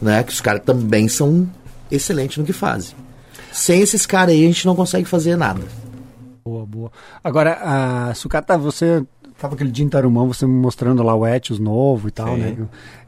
[0.00, 0.22] Né?
[0.22, 1.46] Que os caras também são
[1.90, 2.94] excelentes no que fazem.
[3.52, 5.60] Sem esses caras aí a gente não consegue fazer nada.
[6.44, 6.90] Boa, boa.
[7.22, 9.04] Agora, a Sucata, você
[9.38, 12.40] tava aquele dia em Tarumã, você me mostrando lá o Etios novo e tal, Sim.
[12.40, 12.56] né?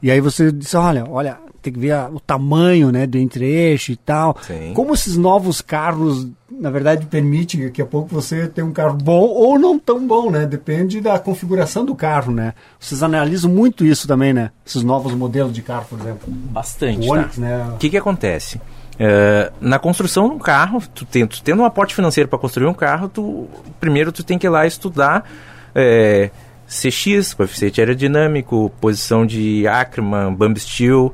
[0.03, 3.91] E aí você disse, olha, olha, tem que ver a- o tamanho, né, do entre-eixo
[3.93, 4.37] e tal.
[4.47, 4.73] Sim.
[4.75, 8.97] Como esses novos carros, na verdade, permite que daqui a pouco você tenha um carro
[8.97, 10.47] bom ou não tão bom, né?
[10.47, 12.55] Depende da configuração do carro, né?
[12.79, 14.51] Vocês analisam muito isso também, né?
[14.65, 16.21] Esses novos modelos de carro, por exemplo.
[16.29, 17.41] Bastante, O Onix, tá?
[17.41, 17.67] né?
[17.75, 18.61] O que que acontece?
[18.99, 22.67] É, na construção de um carro, tu, tem, tu tendo um aporte financeiro para construir
[22.69, 23.49] um carro, tu
[23.81, 25.29] primeiro tu tem que ir lá estudar
[25.75, 26.31] é,
[26.69, 31.13] CX, coeficiente aerodinâmico, posição de Ackermann, bump steel,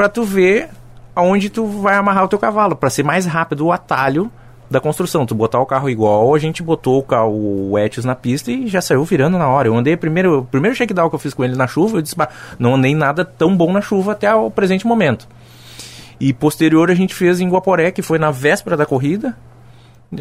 [0.00, 0.70] para tu ver
[1.14, 4.32] aonde tu vai amarrar o teu cavalo, para ser mais rápido o atalho
[4.70, 5.26] da construção.
[5.26, 8.66] Tu botar o carro igual, a gente botou o, carro, o Etios na pista e
[8.66, 9.68] já saiu virando na hora.
[9.68, 12.16] Eu andei primeiro, o primeiro shakedown que eu fiz com ele na chuva, eu disse,
[12.16, 15.28] "Bah, não andei nada tão bom na chuva até o presente momento.
[16.18, 19.36] E posterior a gente fez em Guaporé, que foi na véspera da corrida.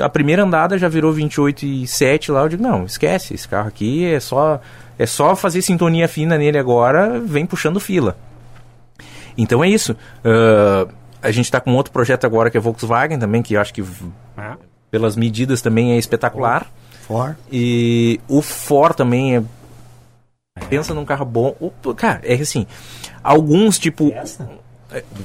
[0.01, 2.41] A primeira andada já virou 28 e 7 lá.
[2.41, 4.59] Eu digo, não, esquece, esse carro aqui é só,
[4.97, 8.17] é só fazer sintonia fina nele agora, vem puxando fila.
[9.37, 9.95] Então é isso.
[10.23, 10.87] Ah,
[11.21, 13.81] a gente está com outro projeto agora que é Volkswagen também, que eu acho que
[13.81, 14.05] v-
[14.89, 16.65] pelas medidas também é espetacular.
[17.07, 17.35] For.
[17.51, 19.43] E o Ford também é.
[20.69, 21.55] Pensa num carro bom.
[21.59, 22.65] O- cara, é assim.
[23.23, 24.11] Alguns tipo.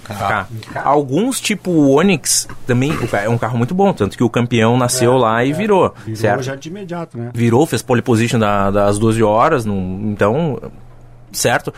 [0.06, 0.46] Tá.
[0.84, 5.16] Alguns tipo Onix também o é um carro muito bom, tanto que o campeão nasceu
[5.16, 6.42] lá e virou, Virou certo?
[6.42, 7.30] já de imediato, né?
[7.34, 10.60] Virou, fez pole position da- das 12 horas, num- então,
[11.32, 11.72] certo?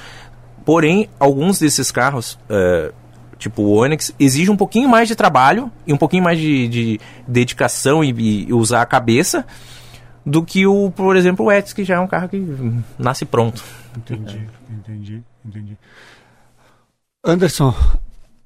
[0.66, 2.92] Porém, alguns desses carros, é,
[3.38, 7.00] tipo o Onix, exigem um pouquinho mais de trabalho e um pouquinho mais de, de
[7.26, 9.46] dedicação e, e usar a cabeça
[10.26, 12.44] do que o, por exemplo, o Etios, que já é um carro que
[12.98, 13.62] nasce pronto.
[13.96, 15.78] Entendi, entendi, entendi.
[17.24, 17.72] Anderson,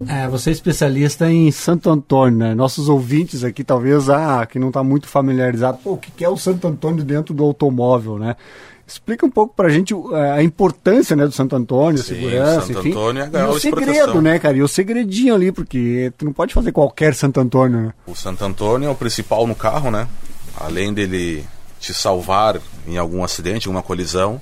[0.06, 2.54] é, você é especialista em Santo Antônio, né?
[2.54, 6.28] Nossos ouvintes aqui, talvez, ah, que não está muito familiarizado, pô, o que que é
[6.28, 8.36] o Santo Antônio dentro do automóvel, né?
[8.90, 12.60] Explica um pouco pra gente uh, a importância né, do Santo Antônio, a Sim, segurança,
[12.66, 12.90] Santo enfim.
[12.90, 14.20] Antônio é a e o segredo, proteção.
[14.22, 14.56] né, cara?
[14.56, 17.94] E o segredinho ali, porque tu não pode fazer qualquer Santo Antônio, né?
[18.06, 20.08] O Santo Antônio é o principal no carro, né?
[20.56, 21.44] Além dele
[21.78, 24.40] te salvar em algum acidente, alguma colisão,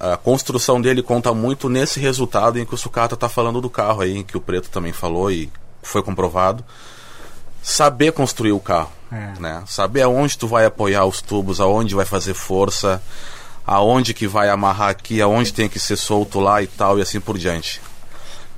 [0.00, 4.00] a construção dele conta muito nesse resultado em que o Sucata está falando do carro
[4.00, 5.50] aí, em que o Preto também falou e
[5.82, 6.64] foi comprovado.
[7.62, 9.32] Saber construir o carro, É.
[9.38, 9.62] né?
[9.66, 13.02] Saber aonde tu vai apoiar os tubos, aonde vai fazer força,
[13.68, 17.20] aonde que vai amarrar aqui, aonde tem que ser solto lá e tal e assim
[17.20, 17.82] por diante.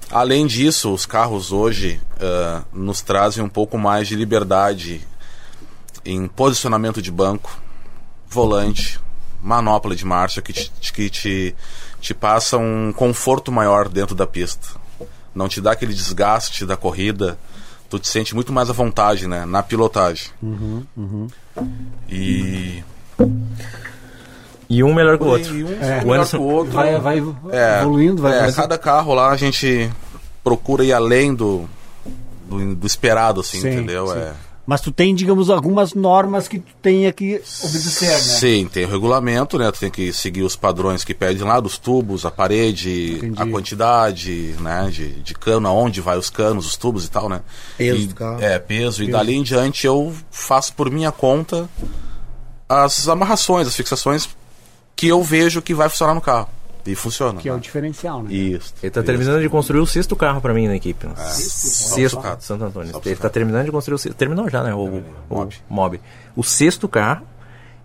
[0.08, 5.04] Além disso, os carros hoje ah, nos trazem um pouco mais de liberdade
[6.04, 7.50] em posicionamento de banco,
[8.28, 9.00] volante,
[9.42, 11.56] manopla de marcha que te, que te,
[12.00, 14.68] te passa um conforto maior dentro da pista.
[15.34, 17.36] Não te dá aquele desgaste da corrida,
[17.88, 20.28] tu te sente muito mais à vontade né, na pilotagem.
[22.08, 22.84] E
[24.70, 25.54] E um melhor que o outro.
[25.56, 26.72] E um O melhor Anderson que o outro.
[26.72, 27.18] Vai, vai
[27.50, 29.90] É, evoluindo, vai é, vai- cada carro lá a gente
[30.44, 31.68] procura ir além do,
[32.48, 34.06] do, do esperado, assim, Sim, entendeu?
[34.06, 34.18] sim.
[34.18, 34.32] É.
[34.66, 38.18] Mas tu tem, digamos, algumas normas que tu tenha que obedecer, né?
[38.18, 39.68] Sim, tem o regulamento, né?
[39.72, 43.42] Tu tem que seguir os padrões que pedem lá dos tubos, a parede, Entendi.
[43.42, 44.88] a quantidade, né?
[44.92, 47.40] De, de cano, aonde vai os canos, os tubos e tal, né?
[47.76, 48.40] Peso E- do carro.
[48.40, 49.02] É, peso.
[49.02, 51.68] E dali em diante eu faço por minha conta
[52.68, 54.28] as amarrações, as fixações
[55.00, 56.46] que eu vejo que vai funcionar no carro.
[56.84, 57.40] E funciona.
[57.40, 57.60] Que é o né?
[57.62, 58.34] diferencial, né?
[58.34, 58.74] Isso.
[58.82, 59.06] Ele tá isso.
[59.06, 61.06] terminando de construir o sexto carro pra mim na equipe.
[61.16, 63.00] Sexto Só carro, Santo Antônio.
[63.06, 64.14] Ele tá terminando de construir o sexto.
[64.14, 64.74] Terminou já, né?
[64.74, 65.56] O, o, Mob.
[65.70, 66.00] Mob.
[66.36, 67.26] O sexto carro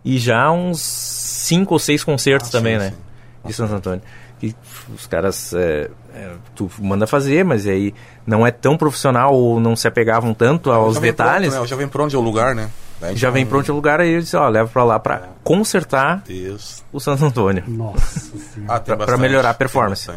[0.03, 2.89] e já uns cinco ou seis concertos Ah, também, sim, né?
[2.89, 3.47] sim.
[3.47, 4.01] De Santo Antônio.
[4.37, 4.53] Que
[4.93, 5.53] os caras.
[5.53, 7.93] é, é, tu manda fazer, mas aí
[8.27, 11.47] não é tão profissional ou não se apegavam tanto aos detalhes.
[11.47, 11.67] Pronto, né?
[11.69, 12.69] Já vem pra onde é o lugar, né?
[13.01, 16.23] Gente Já vem pronto o lugar, aí eu disse, ó, leva pra lá pra consertar
[16.29, 16.83] Isso.
[16.93, 17.63] o Santo Antônio.
[17.67, 18.73] Nossa senhora.
[18.73, 20.09] Ah, tem Pra- pra bastante, melhorar a performance.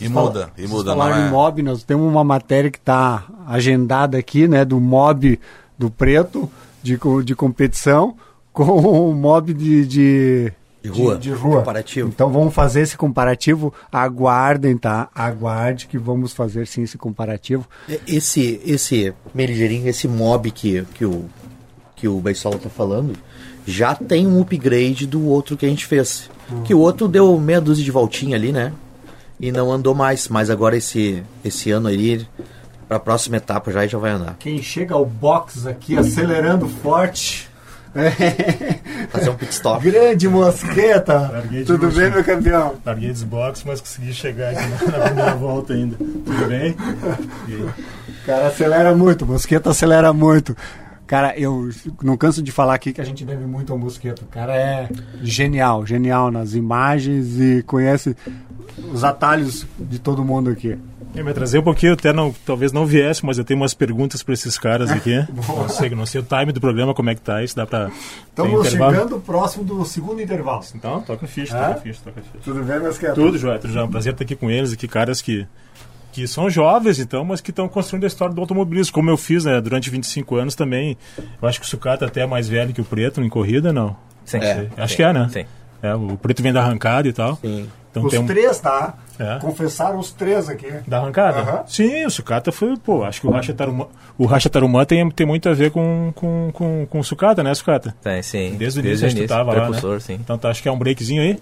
[0.00, 1.28] E muda, e muda, não é?
[1.28, 5.38] mob, nós temos uma matéria que está agendada aqui, né, do mob
[5.78, 6.50] do preto
[6.82, 8.16] de, de competição
[8.52, 11.16] com o mob de, de, De rua.
[11.18, 11.58] de, rua.
[11.58, 12.08] Comparativo.
[12.08, 13.74] Então vamos fazer esse comparativo.
[13.92, 15.08] Aguardem, tá?
[15.14, 17.66] Aguarde que vamos fazer sim esse comparativo.
[18.08, 21.26] Esse, esse meligeirinho, esse mob que, que, o,
[22.00, 23.12] que o Beisola tá falando,
[23.66, 26.30] já tem um upgrade do outro que a gente fez.
[26.64, 28.72] Que o outro deu meia dúzia de voltinha ali, né?
[29.38, 30.26] E não andou mais.
[30.28, 32.26] Mas agora esse, esse ano aí,
[32.88, 34.36] pra próxima etapa já já vai andar.
[34.38, 37.48] Quem chega ao box aqui acelerando forte.
[39.10, 39.90] Fazer um pit stop.
[39.90, 41.44] Grande mosqueta!
[41.66, 42.76] Tudo bem, meu campeão?
[42.86, 45.96] Larguei dos boxes, mas consegui chegar aqui na, primeira volta ainda.
[45.96, 46.76] Tudo bem?
[47.48, 47.66] E
[48.30, 50.56] cara acelera muito, Mosqueta acelera muito.
[51.10, 51.68] Cara, eu
[52.00, 54.22] não canso de falar aqui que a gente deve muito ao Mosqueta.
[54.22, 54.88] O cara é
[55.20, 58.16] genial, genial nas imagens e conhece
[58.92, 60.78] os atalhos de todo mundo aqui.
[61.12, 64.22] Eu me atrasei um pouquinho, até não, talvez não viesse, mas eu tenho umas perguntas
[64.22, 65.16] para esses caras aqui.
[65.48, 67.88] não, sei, não sei o time do programa, como é que tá, isso dá tem
[68.28, 70.62] Estamos chegando próximo do segundo intervalo.
[70.76, 71.68] Então, toca ficha, Ah?
[71.70, 72.44] toca ficha, toca ficha.
[72.44, 73.14] Tudo bem, Mosqueta?
[73.14, 73.80] Tudo, Joia, tudo já.
[73.80, 75.44] É um prazer estar aqui com eles, aqui, caras que,
[76.12, 79.44] que são jovens, então, mas que estão construindo a história do automobilismo, como eu fiz
[79.44, 80.96] né, durante 25 anos também.
[81.40, 83.96] Eu acho que o Sucata até é mais velho que o Preto em corrida, não?
[84.24, 84.38] Sim.
[84.38, 84.68] É.
[84.76, 84.96] Acho Sim.
[84.96, 85.28] que é, né?
[85.32, 85.44] Sim.
[85.82, 87.36] É, o Preto vem da arrancada e tal.
[87.36, 87.68] Sim.
[87.90, 88.26] Então Os tem um...
[88.26, 88.94] três, tá?
[89.18, 89.38] É.
[89.38, 90.72] Confessaram os três aqui.
[90.86, 91.40] Da arrancada?
[91.40, 91.64] Aham.
[91.66, 95.26] Sim, o Sucata foi, pô, acho que o Racha Tarumã, o Racha Tarumã tem, tem
[95.26, 97.94] muito a ver com, com, com, com o Sucata, né, Sucata?
[98.00, 98.56] Sim, sim.
[98.56, 99.78] Desde o início, acho que tu tava lá, né?
[100.00, 100.14] Sim.
[100.14, 101.38] Então tá, acho que é um breakzinho aí.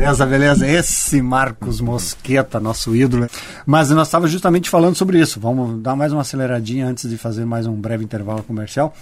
[0.00, 0.66] Beleza, beleza.
[0.66, 3.28] Esse Marcos Mosqueta, nosso ídolo.
[3.66, 5.38] Mas nós estávamos justamente falando sobre isso.
[5.38, 8.96] Vamos dar mais uma aceleradinha antes de fazer mais um breve intervalo comercial.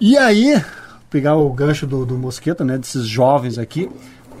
[0.00, 0.62] E aí,
[1.10, 2.78] pegar o gancho do, do Mosqueta, né?
[2.78, 3.90] Desses jovens aqui.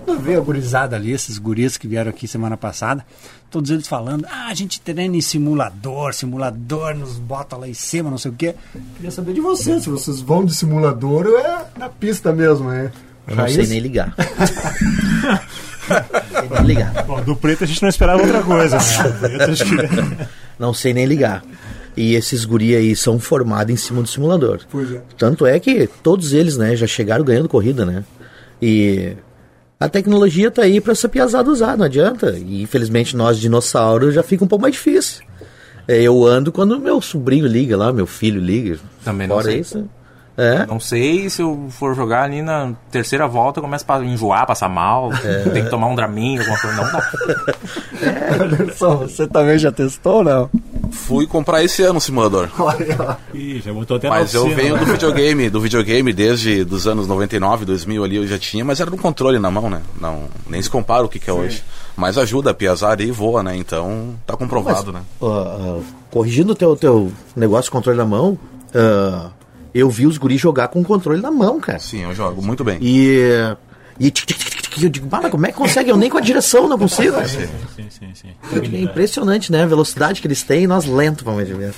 [0.04, 3.04] Quando vê a gurizada ali, esses guris que vieram aqui semana passada,
[3.50, 8.08] todos eles falando, ah, a gente treina em simulador, simulador nos bota lá em cima,
[8.08, 8.54] não sei o quê.
[8.94, 12.92] Queria saber de vocês, se vocês vão de simulador ou é na pista mesmo, né?
[13.26, 14.14] Eu não sei nem ligar.
[15.88, 17.04] não sei nem ligar.
[17.04, 20.28] Bom, do Preto a gente não esperava outra coisa, né?
[20.58, 21.42] Não sei nem ligar.
[21.96, 24.60] E esses guri aí são formados em cima do simulador.
[24.70, 25.00] Pois é.
[25.18, 28.04] Tanto é que todos eles, né, já chegaram ganhando corrida, né?
[28.62, 29.16] E
[29.78, 32.36] a tecnologia tá aí pra essa piazada usar, não adianta.
[32.38, 35.24] E infelizmente nós, dinossauros, já fica um pouco mais difícil.
[35.86, 38.78] É, Eu ando quando meu sobrinho liga lá, meu filho liga.
[39.04, 39.60] Também não Fora sei.
[39.60, 39.88] isso.
[40.36, 40.66] É.
[40.66, 44.68] Não sei se eu for jogar ali na terceira volta, eu começo a enjoar, passar
[44.68, 45.10] mal,
[45.52, 46.76] tem que tomar um Dramin, alguma coisa.
[46.76, 47.10] Não dá.
[48.44, 50.50] Anderson, você também já testou ou não?
[50.90, 52.48] Fui comprar esse ano o simulador.
[52.58, 53.18] Olha.
[53.32, 54.84] Ih, já botou até Mas eu venho né?
[54.84, 58.90] do videogame, do videogame desde dos anos 99, 2000 ali eu já tinha, mas era
[58.90, 59.82] no controle na mão, né?
[60.00, 61.62] Não, nem se compara o que, que é hoje.
[61.96, 63.56] Mas ajuda a piazar e voa, né?
[63.56, 65.02] Então tá comprovado, né?
[65.20, 68.36] Ó, ó, corrigindo o teu, teu negócio de controle na mão,
[68.74, 69.30] ah,
[69.74, 71.78] eu vi os guris jogar com o controle na mão, cara.
[71.78, 72.78] Sim, eu jogo muito bem.
[72.80, 73.20] E.
[73.98, 75.90] E tic, tic, tic, tic, eu digo, "Mano, como é que consegue?
[75.90, 77.16] Eu nem com a direção não consigo.
[77.26, 77.46] Sim,
[77.90, 78.28] sim, sim.
[78.76, 79.62] É impressionante, né?
[79.62, 81.72] A velocidade que eles têm e nós lento pra mais ver.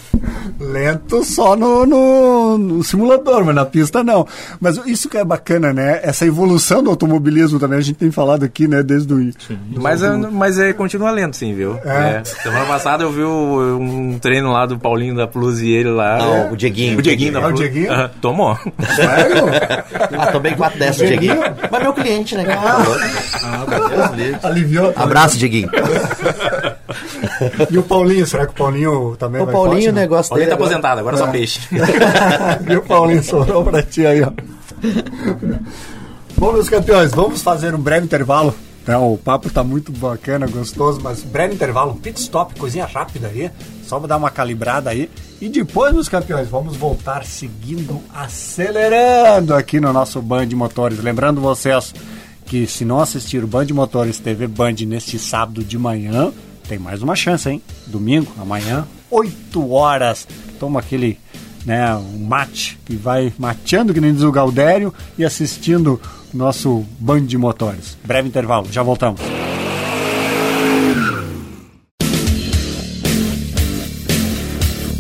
[0.59, 4.27] Lento só no, no, no simulador, mas na pista não.
[4.61, 6.01] Mas isso que é bacana, né?
[6.03, 8.83] Essa evolução do automobilismo também, a gente tem falado aqui, né?
[8.83, 9.17] Desde o.
[9.17, 11.79] do- Mas, é, mas é, continua lento, sim, viu?
[11.85, 12.21] É.
[12.21, 12.25] É.
[12.25, 16.19] Semana passada eu vi o- um treino lá do Paulinho da Plus e ele lá.
[16.21, 16.99] Ah, o Dieguinho.
[16.99, 17.61] O Dieguinho da É o Plus.
[17.61, 18.11] Dieguinho?
[18.21, 18.57] Tomou.
[18.95, 19.45] Sério?
[20.19, 21.37] Ah, tomei quatro dessas, Dieguinho.
[21.71, 22.86] Mas meu cliente, né, cara?
[24.43, 24.93] Aliviou.
[24.97, 25.71] Abraço, Dieguinho.
[27.71, 30.01] E o Paulinho, será que o Paulinho também O vai Paulinho, forte, o né?
[30.03, 30.57] negócio Paulinho dele.
[30.59, 31.61] tá agora- aposentado, agora é só peixe.
[32.71, 34.31] e o Paulinho sobrou pra ti aí, ó.
[36.37, 38.55] Bom, meus campeões, vamos fazer um breve intervalo.
[38.87, 38.97] né?
[38.97, 43.51] o papo tá muito bacana, gostoso, mas breve intervalo, um pit stop, coisinha rápida aí.
[43.85, 45.11] Só vou dar uma calibrada aí.
[45.41, 50.99] E depois, meus campeões, vamos voltar seguindo, acelerando aqui no nosso Band Motores.
[50.99, 51.95] Lembrando vocês
[52.47, 56.33] que se não assistir o Band Motores TV Band neste sábado de manhã,
[56.69, 57.61] tem mais uma chance, hein?
[57.87, 60.27] Domingo, amanhã, 8 horas.
[60.59, 61.19] Toma aquele
[61.65, 66.01] né, um mate e vai mateando, que nem diz o Galdério, e assistindo
[66.33, 67.99] nosso Band de Motores.
[68.05, 69.21] Breve intervalo, já voltamos.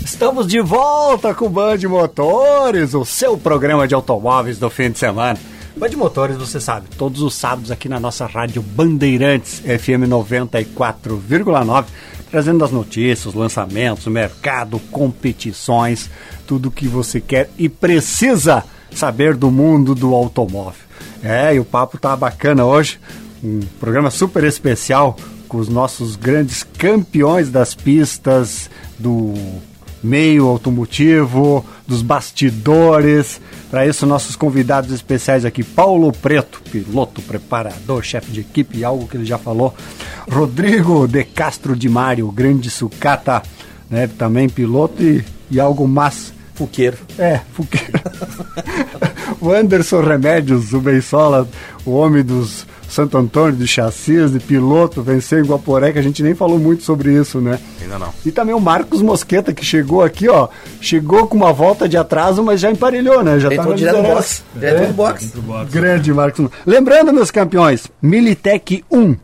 [0.04, 4.98] Estamos de volta com o Band Motores, o seu programa de automóveis do fim de
[4.98, 5.38] semana.
[5.76, 11.84] Band Motores, você sabe, todos os sábados aqui na nossa rádio Bandeirantes FM 94,9,
[12.30, 16.08] trazendo as notícias, os lançamentos, mercado, competições,
[16.46, 20.80] tudo que você quer e precisa saber do mundo do automóvel.
[21.22, 22.98] É, e o papo tá bacana hoje,
[23.44, 25.14] um programa super especial
[25.46, 29.34] com os nossos grandes campeões das pistas do
[30.02, 33.40] meio automotivo, dos bastidores.
[33.70, 39.16] Para isso, nossos convidados especiais aqui: Paulo Preto, piloto, preparador, chefe de equipe, algo que
[39.16, 39.74] ele já falou.
[40.30, 43.42] Rodrigo de Castro de Mário, grande sucata,
[43.88, 46.96] né, também piloto e, e algo mais Fuqueiro.
[47.18, 48.00] É, Fuqueiro.
[49.40, 51.46] o Anderson Remédios, o Beisola,
[51.84, 56.22] o homem dos Santo Antônio, de chassis, de piloto, venceu em Guaporé, que a gente
[56.22, 57.58] nem falou muito sobre isso, né?
[57.82, 58.12] Ainda não.
[58.24, 60.48] E também o Marcos Mosqueta, que chegou aqui, ó,
[60.80, 63.38] chegou com uma volta de atraso, mas já emparelhou, né?
[63.38, 64.44] Já Entrou tá direto no box.
[64.54, 65.32] Direto no box.
[65.70, 66.48] Grande Marcos.
[66.64, 69.16] Lembrando, meus campeões, Militec 1,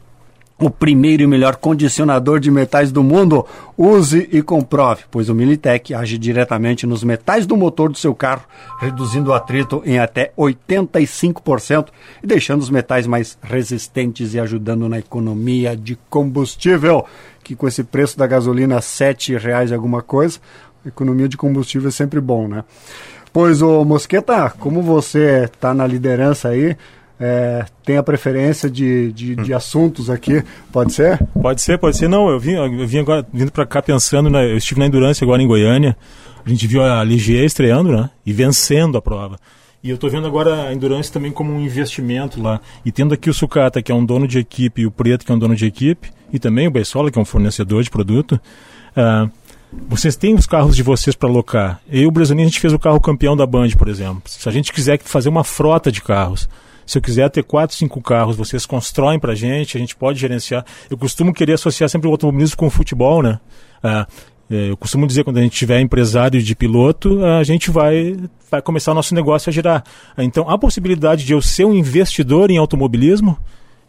[0.62, 3.44] o primeiro e melhor condicionador de metais do mundo.
[3.76, 8.44] Use e comprove, pois o Militec age diretamente nos metais do motor do seu carro,
[8.78, 11.88] reduzindo o atrito em até 85%
[12.22, 17.04] e deixando os metais mais resistentes e ajudando na economia de combustível,
[17.42, 20.38] que com esse preço da gasolina 7 reais e alguma coisa,
[20.86, 22.62] economia de combustível é sempre bom, né?
[23.32, 26.76] Pois, ô Mosqueta, como você está na liderança aí,
[27.24, 30.42] é, tem a preferência de, de, de assuntos aqui,
[30.72, 31.24] pode ser?
[31.40, 32.08] Pode ser, pode ser.
[32.08, 35.22] Não, eu vim, eu vim agora vindo pra cá pensando, na, eu estive na Endurance
[35.22, 35.96] agora em Goiânia.
[36.44, 38.10] A gente viu a Ligier estreando, né?
[38.26, 39.38] E vencendo a prova.
[39.84, 42.60] E eu tô vendo agora a Endurance também como um investimento lá.
[42.84, 45.30] E tendo aqui o Sucata, que é um dono de equipe, e o Preto, que
[45.30, 48.40] é um dono de equipe, e também o Beisola, que é um fornecedor de produto.
[48.96, 49.28] ah,
[49.88, 51.80] vocês têm os carros de vocês para alocar.
[51.88, 54.22] Eu e o Brasilino, a gente fez o carro campeão da Band, por exemplo.
[54.26, 56.48] Se a gente quiser fazer uma frota de carros,
[56.92, 60.62] se eu quiser ter quatro, cinco carros, vocês constroem pra gente, a gente pode gerenciar.
[60.90, 63.40] Eu costumo querer associar sempre o automobilismo com o futebol, né?
[63.82, 64.06] Ah,
[64.50, 68.14] é, eu costumo dizer quando a gente tiver empresário de piloto, a gente vai,
[68.50, 69.82] vai começar o nosso negócio a girar.
[70.18, 73.38] Então, a possibilidade de eu ser um investidor em automobilismo,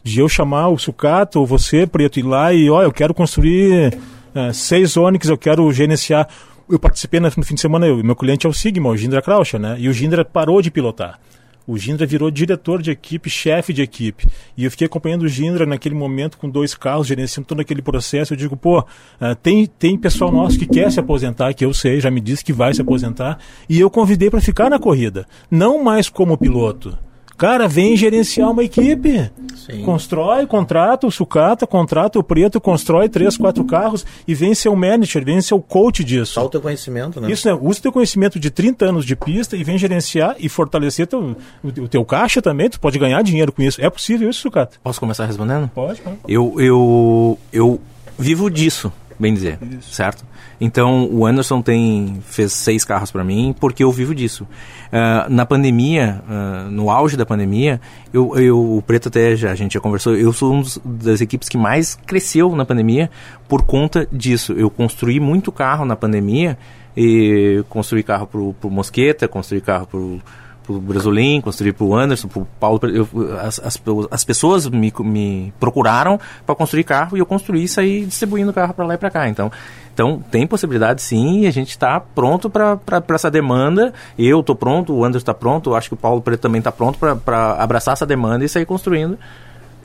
[0.01, 3.99] de eu chamar o Sucato ou você, Preto, ir lá e, ó, eu quero construir
[4.34, 6.30] eh, seis Onix, eu quero gerenciar.
[6.70, 9.22] Eu participei no no fim de semana, eu, meu cliente é o Sigma, o Gindra
[9.22, 9.76] Krauscher, né?
[9.78, 11.20] E o Gindra parou de pilotar.
[11.66, 14.28] O Gindra virou diretor de equipe, chefe de equipe.
[14.57, 18.34] E eu fiquei acompanhando o Gindra naquele momento com dois carros, gerenciando todo aquele processo.
[18.34, 18.86] Eu digo, pô,
[19.20, 22.43] ah, tem, tem pessoal nosso que quer se aposentar, que eu sei, já me disse
[22.43, 23.39] que vai se aposentar.
[23.70, 25.26] E eu convidei para ficar na corrida.
[25.49, 26.97] Não mais como piloto.
[27.38, 29.30] Cara, vem gerenciar uma equipe.
[29.56, 29.82] Sim.
[29.84, 34.76] Constrói, contrata o sucata, contrata o preto, constrói três, quatro carros e vem ser o
[34.76, 36.34] manager, vem ser o coach disso.
[36.34, 37.32] Só o teu conhecimento, né?
[37.32, 37.54] Isso, né?
[37.54, 41.36] Usa o teu conhecimento de 30 anos de pista e vem gerenciar e fortalecer teu,
[41.64, 42.70] o, o teu caixa também.
[42.70, 43.82] Tu pode ganhar dinheiro com isso.
[43.82, 44.78] É possível isso, Sucata?
[44.84, 45.70] Posso começar respondendo?
[45.74, 46.18] Pode, pode.
[46.28, 47.82] Eu, eu, eu
[48.18, 50.26] vivo disso, bem dizer, certo?
[50.59, 54.47] Então o Anderson tem fez seis carros para mim porque eu vivo disso.
[54.91, 57.82] Ah, na pandemia, ah, no auge da pandemia,
[58.14, 60.16] eu, eu o Preto até já a gente já conversou.
[60.16, 63.09] Eu sou uma das equipes que mais cresceu na pandemia
[63.47, 64.53] por conta disso.
[64.53, 66.57] Eu construí muito carro na pandemia
[66.95, 70.22] e construí carro pro, pro Mosqueta, construí carro pro
[70.64, 72.80] pro Brasolim, construir pro Anderson, pro Paulo.
[72.84, 73.07] eu-
[73.39, 78.05] as, as, as pessoas me, me procuraram para construir carro e eu construí e saí
[78.05, 79.28] distribuindo carro para lá e para cá.
[79.30, 79.51] Então,
[79.93, 83.93] então tem possibilidade sim e a gente está pronto para essa demanda.
[84.18, 86.97] Eu estou pronto, o Anderson está pronto, acho que o Paulo Preto também está pronto
[86.97, 89.18] para abraçar essa demanda e sair construindo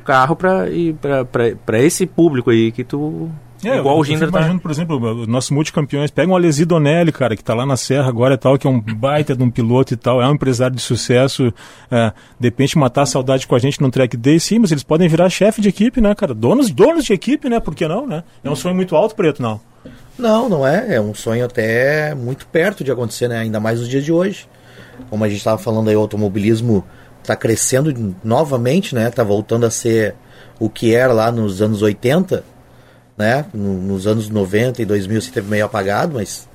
[0.05, 3.29] carro para esse público aí que tu.
[3.63, 4.39] Igual eu, o Ginder tá.
[4.39, 6.11] imagino, por exemplo, os nossos multicampeões.
[6.11, 8.71] Pega um Alesi Donelli, cara, que tá lá na Serra agora e tal, que é
[8.71, 11.53] um baita de um piloto e tal, é um empresário de sucesso.
[11.91, 14.85] É, de repente matar a saudade com a gente num track day, sim, mas eles
[14.85, 16.35] podem virar chefe de equipe, né, cara?
[16.35, 17.59] Donos, donos de equipe, né?
[17.61, 18.23] Por que não, né?
[18.45, 19.61] É um sonho muito alto, Preto, não.
[20.19, 20.97] Não, não é.
[20.97, 23.39] É um sonho até muito perto de acontecer, né?
[23.39, 24.49] Ainda mais nos dias de hoje.
[25.09, 26.85] Como a gente estava falando aí, o automobilismo
[27.23, 29.11] está crescendo novamente, né?
[29.11, 30.15] Tá voltando a ser
[30.59, 32.43] o que era lá nos anos 80,
[33.19, 33.45] né?
[33.53, 36.49] No- Nos anos 90 e 2000 se teve meio apagado, mas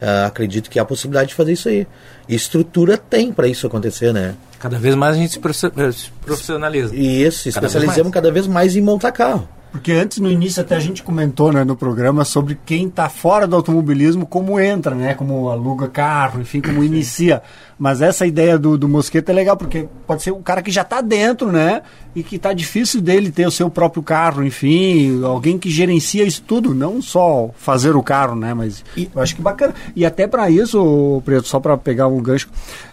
[0.00, 1.86] ah, acredito que há a possibilidade de fazer isso aí.
[2.28, 4.34] E estrutura tem para isso acontecer, né?
[4.58, 5.90] Cada vez mais a gente se eh,
[6.24, 6.94] profissionaliza.
[6.94, 8.14] E isso, Cada vez especializamos mais.
[8.14, 9.48] cada vez mais em montar carro.
[9.72, 13.46] Porque antes, no início, até a gente comentou né, no programa sobre quem está fora
[13.46, 15.14] do automobilismo, como entra, né?
[15.14, 17.42] Como aluga carro, enfim, como inicia.
[17.82, 20.82] Mas essa ideia do, do Mosqueta é legal, porque pode ser um cara que já
[20.82, 21.82] está dentro, né?
[22.14, 26.44] E que está difícil dele ter o seu próprio carro, enfim, alguém que gerencia isso
[26.46, 28.54] tudo, não só fazer o carro, né?
[28.54, 29.74] Mas E- eu acho que bacana.
[29.96, 32.48] E até para isso, Preto, só para pegar um gancho,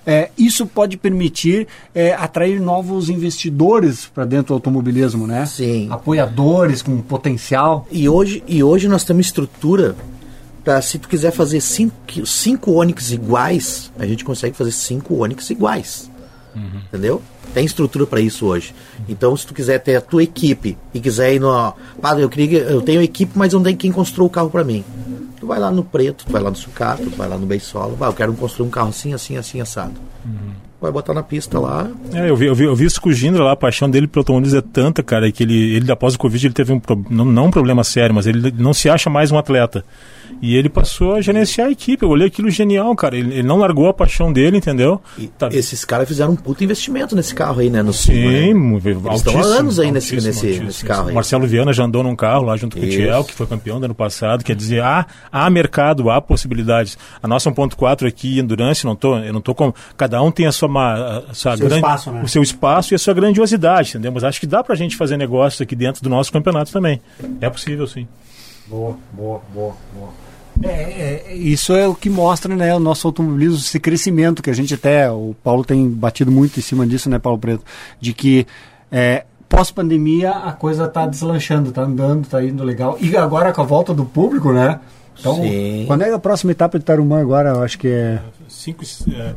[0.07, 5.45] é, isso pode permitir é, atrair novos investidores para dentro do automobilismo, né?
[5.45, 5.87] Sim.
[5.91, 7.85] Apoiadores com potencial.
[7.91, 9.95] E hoje, e hoje nós temos estrutura
[10.63, 11.95] para se tu quiser fazer cinco,
[12.25, 16.09] cinco Onix iguais, a gente consegue fazer cinco Onix iguais.
[16.55, 17.21] Entendeu?
[17.53, 18.73] Tem estrutura para isso hoje.
[19.07, 21.73] Então, se tu quiser ter a tua equipe e quiser ir no.
[22.01, 24.63] Padre, eu, queria, que- eu tenho equipe, mas não tem quem construa o carro para
[24.63, 24.83] mim.
[25.39, 27.95] Tu vai lá no Preto, tu vai lá no Sucato, tu vai lá no Beisolo,
[27.95, 29.93] vai, eu quero construir um carro assim, assim, assim, assado.
[30.81, 31.89] Vai botar na pista lá.
[32.13, 34.07] É, eu vi, eu vi, eu vi isso com o Gindra lá, a paixão dele
[34.07, 37.03] pelo automobilismo é tanta, cara, que ele, ele após o Covid ele teve um pro-
[37.09, 39.83] não, não um problema sério, mas ele não se acha mais um atleta.
[40.41, 42.03] E ele passou a gerenciar a equipe.
[42.03, 43.17] Eu olhei aquilo genial, cara.
[43.17, 45.01] Ele, ele não largou a paixão dele, entendeu?
[45.17, 47.81] E Tá- esses caras fizeram um puto investimento nesse carro aí, né?
[47.83, 48.77] No Sim, mu-
[49.13, 50.65] estão há anos aí nesse- altíssimo, nesse- altíssimo.
[50.67, 51.11] nesse carro aí.
[51.11, 52.97] O Marcelo Viana já andou num carro lá junto com o Isso.
[52.97, 54.43] Tiel, que foi campeão do ano passado.
[54.43, 56.97] Quer dizer, há, há mercado, há possibilidades.
[57.21, 59.73] A nossa 1.4 aqui, Endurance, não tô, eu não tô com.
[59.97, 62.21] Cada um tem a sua, ma- a sua Seu grande- espaço, né?
[62.23, 64.11] o seu espaço e a sua grandiosidade, entendeu?
[64.11, 67.01] Mas acho que dá pra gente fazer negócios aqui dentro do nosso campeonato também.
[67.41, 68.07] É possível, sim.
[68.69, 70.09] Boa, boa, boa, boa.
[70.61, 74.53] É, é, isso é o que mostra né, o nosso automobilismo, esse crescimento que a
[74.53, 77.63] gente até, o Paulo tem batido muito em cima disso, né, Paulo Preto,
[77.99, 78.45] de que
[78.91, 82.97] é, pós-pandemia a coisa está deslanchando, está andando, está indo legal.
[82.99, 84.79] E agora com a volta do público, né?
[85.19, 85.83] Então, Sim.
[85.85, 87.49] quando é a próxima etapa de Tarumã agora?
[87.49, 88.83] Eu acho que é 5,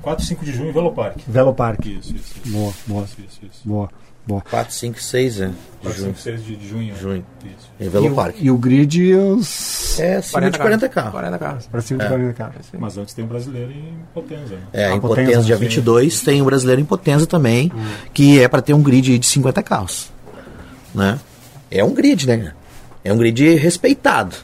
[0.01, 1.25] 4 e 5 de junho em Velo Parque.
[1.27, 1.99] Velo Parque.
[1.99, 2.53] Isso, isso, isso.
[2.53, 3.61] Boa, boa, Isso, isso, isso.
[3.65, 3.89] boa,
[4.27, 4.41] boa.
[4.51, 5.47] 4, 5, 6 né?
[5.47, 5.53] De
[5.89, 6.15] 4, junho.
[6.15, 6.95] 5, 6 de, junho.
[6.97, 7.27] Junho.
[7.45, 7.71] Isso.
[7.81, 8.45] Em E Velo o, Parque.
[8.45, 9.99] e o grid os...
[9.99, 11.11] É acima de 40 carros.
[11.13, 11.67] 40 carros.
[11.67, 12.67] para cima de 40 carros.
[12.79, 14.55] Mas antes tem um brasileiro em Potenza.
[14.55, 14.61] Né?
[14.73, 15.63] É, A em Potenza, Potenza, dia sim.
[15.63, 17.73] 22, tem o brasileiro em Potenza também,
[18.15, 20.11] que é para ter um grid de 50 carros.
[20.95, 21.19] Né?
[21.71, 22.53] É um grid, né?
[23.05, 24.37] É um grid respeitado.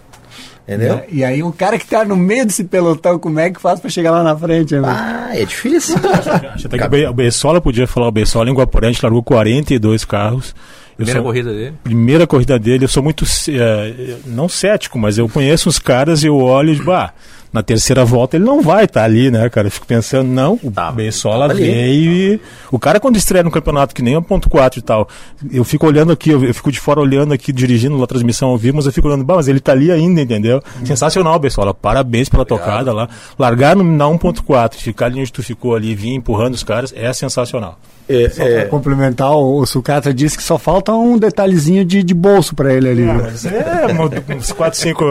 [0.69, 0.97] Entendeu?
[0.97, 3.81] É, E aí o cara que tá no meio desse pelotão, como é que faz
[3.81, 4.75] para chegar lá na frente?
[4.77, 4.83] né?
[4.87, 5.97] Ah, é difícil.
[6.55, 9.03] Acho até que o Be- o Bessola podia falar, o Bessola em Guaporé, a gente
[9.03, 10.55] largou 42 carros.
[10.99, 11.75] Eu Primeira sou- corrida dele.
[11.83, 16.27] primeira corrida dele, eu sou muito, eh, não cético, mas eu conheço os caras e
[16.27, 17.12] eu olho e digo, ah,
[17.53, 19.66] na terceira volta ele não vai estar ali, né, cara?
[19.66, 21.70] Eu fico pensando, não, o Beisola tava ali.
[21.70, 22.40] veio e...
[22.70, 25.09] O cara quando estreia no campeonato, que nem o ponto 4 e tal,
[25.51, 28.59] eu fico olhando aqui, eu, eu fico de fora olhando aqui, dirigindo a transmissão ao
[28.59, 30.62] vivo, mas eu fico olhando, mas ele tá ali ainda, entendeu?
[30.84, 33.09] Sensacional, Beisola, parabéns pela tocada lá.
[33.38, 37.12] Largar no, na 1.4, ficar ali onde tu ficou ali, vir empurrando os caras, é
[37.12, 37.78] sensacional.
[38.09, 42.14] É, Pra é, complementar, o, o Sucata disse que só falta um detalhezinho de, de
[42.14, 43.03] bolso para ele ali.
[43.03, 43.22] Ah, né?
[43.30, 45.05] mas é, uma- uns 4, 5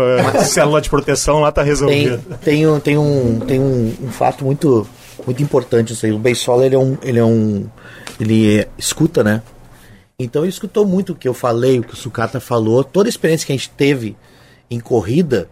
[0.45, 2.17] células de proteção lá tá resolvido.
[2.17, 2.26] tem,
[2.67, 4.88] um, tem, um, tem um, um fato muito,
[5.25, 6.11] muito importante isso aí.
[6.11, 6.97] O Beisola, ele é um.
[7.01, 7.67] Ele, é um,
[8.19, 9.41] ele é- escuta, né?
[10.19, 13.11] Então ele escutou muito o que eu falei, o que o Sucata falou, toda a
[13.11, 14.15] experiência que a gente teve
[14.69, 15.47] em corrida,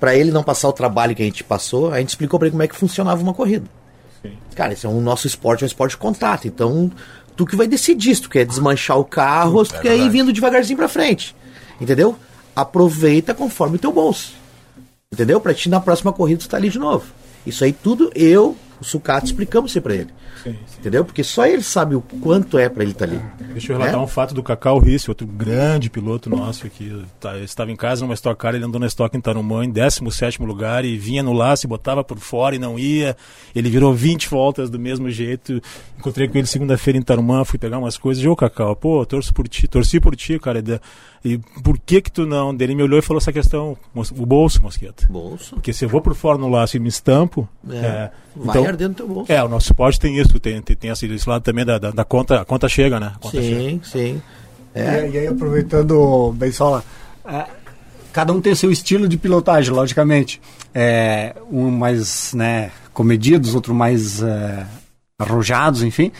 [0.00, 2.52] para ele não passar o trabalho que a gente passou, a gente explicou para ele
[2.52, 3.66] como é que funcionava uma corrida.
[4.54, 6.48] Cara, esse é um nosso esporte, é um esporte de contato.
[6.48, 6.90] Então,
[7.36, 9.98] tu que vai decidir se tu quer desmanchar o carro ou se tu quer ir
[9.98, 10.10] verdade.
[10.10, 11.36] vindo devagarzinho pra frente.
[11.78, 12.16] Entendeu?
[12.56, 14.32] Aproveita conforme o teu bolso.
[15.14, 15.40] Entendeu?
[15.40, 17.06] Pra ti na próxima corrida tu tá ali de novo.
[17.46, 20.10] Isso aí tudo eu, o Sucato, explicamos isso pra ele.
[20.78, 21.04] Entendeu?
[21.04, 23.18] Porque só ele sabe o quanto é pra ele estar ali.
[23.52, 24.02] Deixa eu relatar É?
[24.02, 27.02] um fato do Cacau Risse, outro grande piloto nosso aqui.
[27.18, 30.42] Tá, estava em casa numa Stock Car, ele andou na Stock em Tarumã, em 17
[30.42, 33.16] lugar, e vinha no laço, botava por fora e não ia.
[33.54, 35.62] Ele virou 20 voltas do mesmo jeito.
[35.98, 38.22] Encontrei com ele segunda-feira em Tarumã, fui pegar umas coisas.
[38.22, 40.62] E, ô Cacau, pô, torço por ti, torci por ti, cara.
[41.24, 42.54] E, por que que tu não?
[42.60, 45.06] Ele me olhou e falou essa questão, o bolso, Mosqueta.
[45.08, 45.54] Bolso.
[45.54, 47.76] Porque se eu vou por fora no laço e me estampo, É.
[47.76, 49.30] é, Vai então, arder no teu bolso.
[49.32, 51.90] é, o nosso esporte tem isso, tem, tem, tem esse, esse lado também da, da,
[51.90, 53.12] da conta, a conta chega, né?
[53.14, 53.60] A conta chega.
[53.60, 54.22] Sim, sim.
[54.74, 54.88] E, É.
[54.90, 56.82] aí- e aí, aproveitando, Bensola,
[57.24, 57.44] é,
[58.12, 60.40] cada um tem o seu estilo de pilotagem, logicamente.
[60.74, 64.66] É, um mais né, comedidos, outro mais é,
[65.18, 66.10] arrojados, enfim.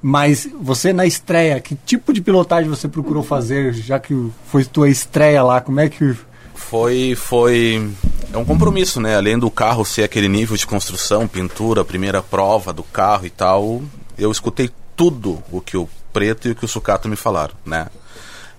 [0.00, 4.14] Mas você na estreia, que tipo de pilotagem você procurou fazer, já que
[4.46, 5.60] foi tua estreia lá?
[5.60, 6.14] Como é que.
[6.54, 7.90] Foi, foi.
[8.32, 9.16] É um compromisso, né?
[9.16, 13.82] Além do carro ser aquele nível de construção, pintura, primeira prova do carro e tal,
[14.18, 17.86] eu escutei tudo o que o Preto e o que o Sucato me falaram, né?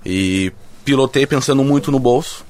[0.06, 0.52] E
[0.86, 2.46] pilotei pensando muito no bolso.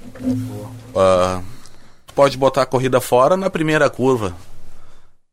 [2.06, 4.36] Tu pode botar a corrida fora na primeira curva,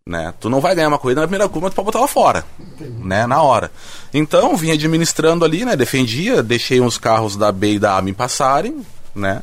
[0.06, 0.32] né?
[0.40, 2.44] Tu não vai ganhar uma corrida na primeira curva, tu pode botar ela fora,
[2.80, 3.26] né?
[3.26, 3.70] Na hora.
[4.14, 5.76] Então, vim administrando ali, né?
[5.76, 8.84] Defendia, deixei uns carros da B e da A me passarem,
[9.14, 9.42] né?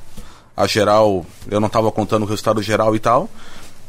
[0.55, 3.29] A geral, eu não estava contando o resultado geral e tal.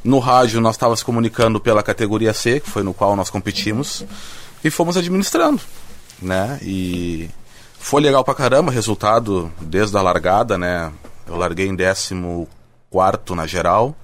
[0.02, 4.04] No rádio, nós estávamos comunicando pela categoria C, que foi no qual nós competimos,
[4.62, 5.60] e fomos administrando,
[6.20, 6.58] né?
[6.62, 7.28] E
[7.78, 10.92] foi legal pra caramba, resultado desde a largada, né?
[11.26, 12.14] Eu larguei em 14
[13.34, 13.94] na geral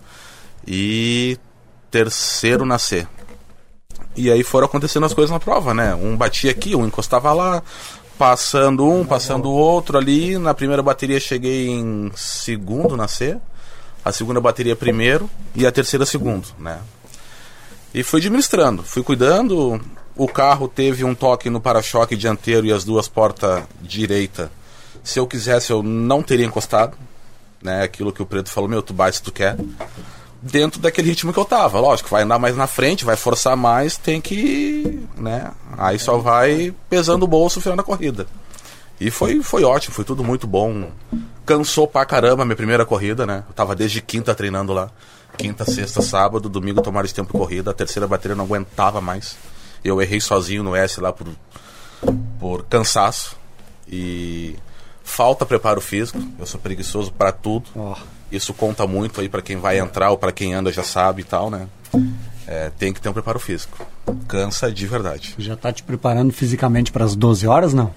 [0.67, 1.39] e
[1.91, 3.07] terceiro na C.
[4.17, 5.95] E aí foram acontecendo as coisas na prova, né?
[5.95, 7.63] Um batia aqui, um encostava lá,
[8.21, 10.37] passando um, passando o outro ali.
[10.37, 13.39] Na primeira bateria cheguei em segundo na C,
[14.05, 16.81] a segunda bateria primeiro e a terceira segundo, né?
[17.95, 19.81] E fui administrando, fui cuidando.
[20.15, 24.53] O carro teve um toque no para-choque dianteiro e as duas portas direita.
[25.03, 26.99] Se eu quisesse, eu não teria encostado,
[27.63, 27.85] né?
[27.85, 29.57] Aquilo que o Preto falou, meu, tu bate se tu quer
[30.43, 31.81] dentro daquele ritmo que eu tava.
[31.81, 35.07] Lógico, vai andar mais na frente, vai forçar mais, tem que.
[35.17, 35.51] né?
[35.77, 38.27] Aí só vai pesando o bolso no final da corrida.
[39.01, 40.91] E foi, foi ótimo, foi tudo muito bom.
[41.47, 43.45] cansou pra caramba a minha primeira corrida, né?
[43.49, 44.91] Eu tava desde quinta treinando lá.
[45.39, 47.71] Quinta, sexta, sábado, domingo tomaram esse tempo de corrida.
[47.71, 49.37] A terceira bateria não aguentava mais.
[49.83, 51.29] Eu errei sozinho no S lá por,
[52.39, 53.37] por cansaço.
[53.89, 54.55] E
[55.03, 56.21] falta preparo físico.
[56.39, 57.71] Eu sou preguiçoso para tudo.
[57.75, 57.97] Ó.
[58.31, 61.25] Isso conta muito aí para quem vai entrar ou para quem anda já sabe e
[61.25, 61.67] tal, né?
[62.47, 63.87] É, tem que ter um preparo físico.
[64.29, 65.35] Cansa de verdade.
[65.39, 67.93] Já tá te preparando fisicamente para as 12 horas, não?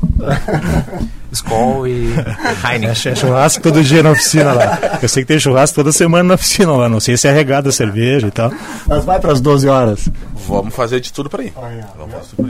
[1.32, 2.08] Skol e
[2.64, 3.12] Heineken.
[3.12, 4.78] É churrasco todo dia na oficina lá.
[5.02, 6.88] Eu sei que tem churrasco toda semana na oficina lá.
[6.88, 8.50] Não sei se é regada a cerveja e tal.
[8.86, 10.08] Mas vai para as 12 horas.
[10.48, 11.52] Vamos fazer de tudo para ir.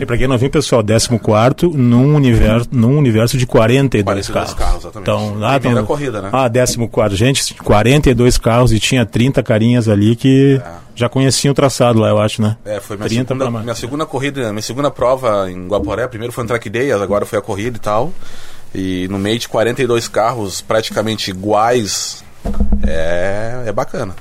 [0.00, 4.54] E pra quem não viu, pessoal, 14 num universo, num universo de 42, 42 carros.
[4.54, 5.10] carros, exatamente.
[5.10, 6.28] Então, lá Primeira tão- corrida, né?
[6.32, 7.16] Ah, 14.
[7.16, 10.60] Gente, 42 carros e tinha 30 carinhas ali que
[10.94, 12.56] já conheciam o traçado lá, eu acho, né?
[12.64, 16.06] É, foi minha 30 segunda, minha segunda corrida, minha segunda prova em Guaporé.
[16.06, 18.12] Primeiro foi um track day, agora foi a corrida e tal.
[18.74, 22.22] E no meio de 42 carros praticamente iguais,
[22.86, 24.14] é, é bacana.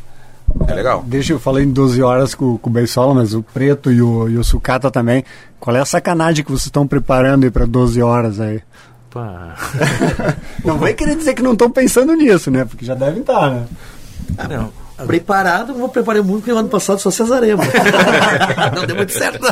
[0.68, 1.04] É legal.
[1.06, 4.30] Deixa eu falar em 12 horas com, com o Beisola, mas o Preto e o,
[4.30, 5.24] e o Sucata também.
[5.60, 8.62] Qual é a sacanagem que vocês estão preparando aí para 12 horas aí?
[9.10, 9.56] Pá.
[10.64, 12.66] Não vai querer dizer que não estão pensando nisso, né?
[12.66, 13.66] Porque já devem estar, né?
[14.50, 14.87] Não.
[15.06, 17.64] Preparado, não vou preparar muito, porque no ano passado só cesarema.
[18.76, 19.40] não deu muito certo.
[19.42, 19.52] não.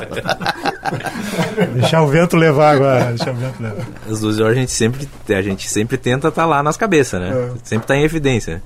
[1.73, 3.05] Deixar o vento levar agora.
[3.05, 3.85] Deixar o vento levar.
[4.09, 7.51] As 12 horas a gente sempre, a gente sempre tenta estar lá nas cabeças, né?
[7.63, 8.63] Sempre tá em evidência.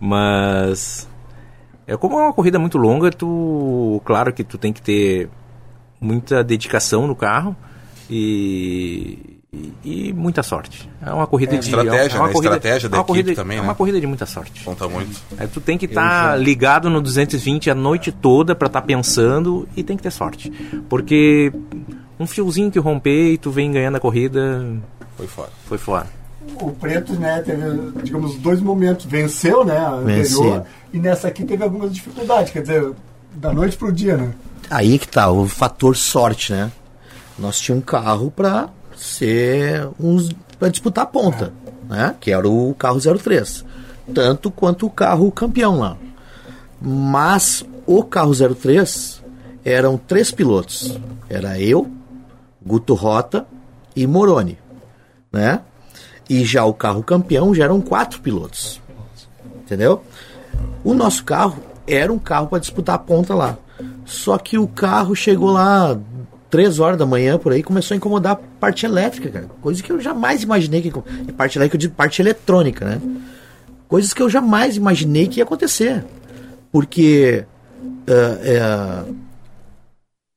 [0.00, 1.08] Mas
[1.86, 5.28] é como é uma corrida muito longa, tu, claro que tu tem que ter
[6.00, 7.56] muita dedicação no carro
[8.10, 9.35] e,
[9.84, 10.88] e, e muita sorte.
[11.04, 12.32] É uma corrida de estratégia, é uma né?
[12.32, 13.66] corrida, Estratégia da é uma equipe corrida, também, É né?
[13.66, 14.62] uma corrida de muita sorte.
[14.64, 15.20] Conta muito.
[15.38, 19.82] Aí tu tem que estar ligado no 220 a noite toda pra estar pensando e
[19.82, 20.50] tem que ter sorte.
[20.88, 21.52] Porque
[22.18, 24.66] um fiozinho que romper e tu vem ganhando a corrida,
[25.16, 25.50] Foi fora.
[25.66, 26.06] foi fora.
[26.60, 27.62] O Preto, né, teve,
[28.04, 29.04] digamos, dois momentos.
[29.06, 30.40] Venceu, né, a Venceu.
[30.42, 30.64] anterior.
[30.92, 32.52] E nessa aqui teve algumas dificuldades.
[32.52, 32.92] Quer dizer,
[33.34, 34.32] da noite pro dia, né?
[34.70, 36.70] Aí que tá, o fator sorte, né?
[37.38, 40.30] Nós tínhamos um carro pra ser uns.
[40.58, 41.52] pra disputar a ponta,
[41.88, 42.14] né?
[42.18, 43.64] Que era o carro 03.
[44.14, 45.96] Tanto quanto o carro campeão lá.
[46.80, 49.22] Mas o carro 03
[49.64, 50.98] eram três pilotos.
[51.28, 51.90] Era eu,
[52.64, 53.46] Guto Rota
[53.94, 54.58] e Moroni,
[55.32, 55.60] né?
[56.28, 58.80] E já o carro campeão já eram quatro pilotos.
[59.62, 60.02] Entendeu?
[60.84, 63.58] O nosso carro era um carro para disputar a ponta lá.
[64.04, 65.98] Só que o carro chegou lá
[66.56, 69.46] três horas da manhã por aí começou a incomodar a parte elétrica, cara.
[69.60, 72.98] Coisa que eu jamais imaginei que e parte elétrica eu digo parte eletrônica, né?
[73.86, 76.02] Coisas que eu jamais imaginei que ia acontecer.
[76.72, 77.44] Porque
[78.08, 79.12] ah, é,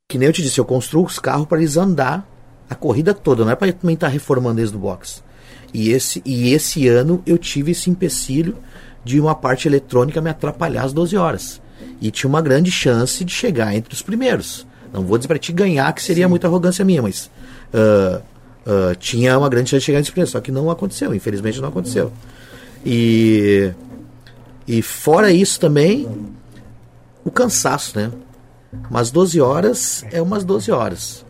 [0.09, 2.27] que nem eu te disse, eu construo os carros para eles andar
[2.69, 5.23] a corrida toda, não é para também estar reformando eles do box.
[5.73, 8.57] E esse, e esse ano eu tive esse empecilho
[9.05, 11.61] de uma parte eletrônica me atrapalhar às 12 horas.
[12.01, 14.67] E tinha uma grande chance de chegar entre os primeiros.
[14.91, 17.29] Não vou dizer para ti ganhar, que seria muita arrogância minha, mas
[17.73, 18.21] ah,
[18.65, 20.31] ah, tinha uma grande chance de chegar entre os primeiros.
[20.31, 22.11] Só que não aconteceu, infelizmente não aconteceu.
[22.85, 23.73] E,
[24.67, 26.07] e fora isso também,
[27.23, 28.11] o cansaço, né?
[28.89, 31.25] Umas 12 horas é umas 12 horas.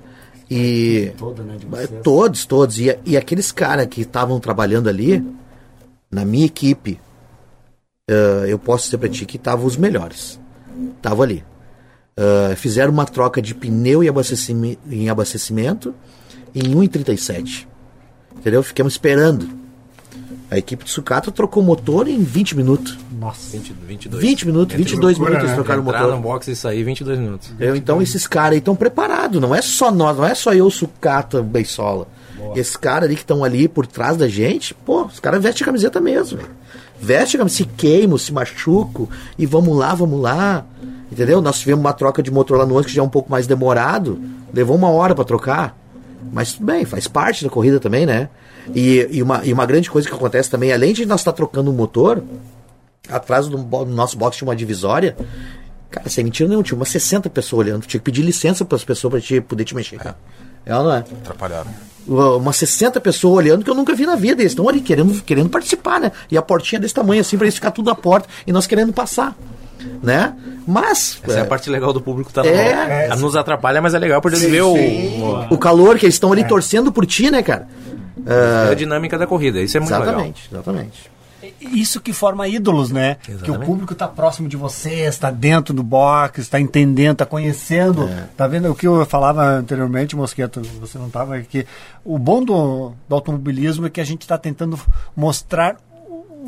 [0.51, 1.87] E Toda, né, é.
[1.87, 2.79] Todos, todos.
[2.79, 5.23] E, e aqueles caras que estavam trabalhando ali,
[6.11, 6.99] na minha equipe,
[8.09, 10.39] eh, eu posso dizer pra ti que estavam os melhores.
[10.97, 11.43] Estavam ali.
[12.21, 15.95] Eh, fizeram uma troca de pneu e abastecime- em abastecimento
[16.53, 17.65] em 1,37.
[18.35, 18.61] Entendeu?
[18.61, 19.47] Ficamos esperando.
[20.51, 22.97] A equipe de sucata trocou o motor em 20 minutos.
[23.17, 23.55] Nossa.
[23.55, 24.21] 20, 22.
[24.21, 25.53] 20 minutos, 22 loucura, minutos né?
[25.53, 26.15] eles trocaram o motor.
[26.15, 27.51] no box e sair 22 minutos.
[27.59, 30.69] Eu, então esses caras aí estão preparados, não é só nós, não é só eu,
[30.69, 32.07] Sucata, Beisola.
[32.55, 35.65] Esses caras ali que estão ali por trás da gente, pô, os caras vestem a
[35.67, 36.37] camiseta mesmo.
[36.39, 36.49] velho.
[36.99, 39.07] Veste a camiseta, se queimam, se machucam,
[39.37, 40.65] e vamos lá, vamos lá.
[41.11, 41.41] Entendeu?
[41.41, 43.47] Nós tivemos uma troca de motor lá no ano que já é um pouco mais
[43.47, 44.21] demorado,
[44.53, 45.75] levou uma hora para trocar.
[46.31, 48.29] Mas tudo bem, faz parte da corrida também, né?
[48.75, 51.71] E, e, uma, e uma grande coisa que acontece também, além de nós estar trocando
[51.71, 52.21] o motor,
[53.09, 55.15] atrás do, do nosso box tinha uma divisória.
[55.89, 57.85] Cara, sem mentira nenhuma, tinha umas 60 pessoas olhando.
[57.87, 59.97] Tinha que pedir licença para as pessoas para te, poder te mexer.
[59.97, 60.17] Cara.
[60.65, 60.99] É ou não é?
[60.99, 61.71] Atrapalharam.
[62.07, 64.41] Umas 60 pessoas olhando que eu nunca vi na vida.
[64.41, 66.11] Eles estão ali querendo, querendo participar, né?
[66.29, 68.93] E a portinha desse tamanho assim, para eles ficar tudo na porta e nós querendo
[68.93, 69.35] passar.
[70.03, 70.35] Né?
[70.67, 71.19] Mas.
[71.23, 73.07] Essa é, é, a parte legal do público tá É.
[73.09, 74.73] é, Nos atrapalha, mas é legal porque eles vê o,
[75.49, 77.67] o- calor que eles estão ali torcendo por ti, né, cara?
[78.69, 79.59] a dinâmica da corrida.
[79.61, 80.07] Isso é muito legal.
[80.09, 81.11] Exatamente, exatamente.
[81.61, 83.15] isso que forma ídolos, né?
[83.23, 83.65] Que o Exatamente.
[83.65, 88.07] público está próximo de você, está dentro do box, está entendendo, está conhecendo.
[88.07, 88.25] É.
[88.35, 90.61] Tá vendo o que eu falava anteriormente, Mosqueto?
[90.81, 91.65] Você não estava aqui.
[92.03, 94.77] O bom do, do automobilismo é que a gente está tentando
[95.15, 95.77] mostrar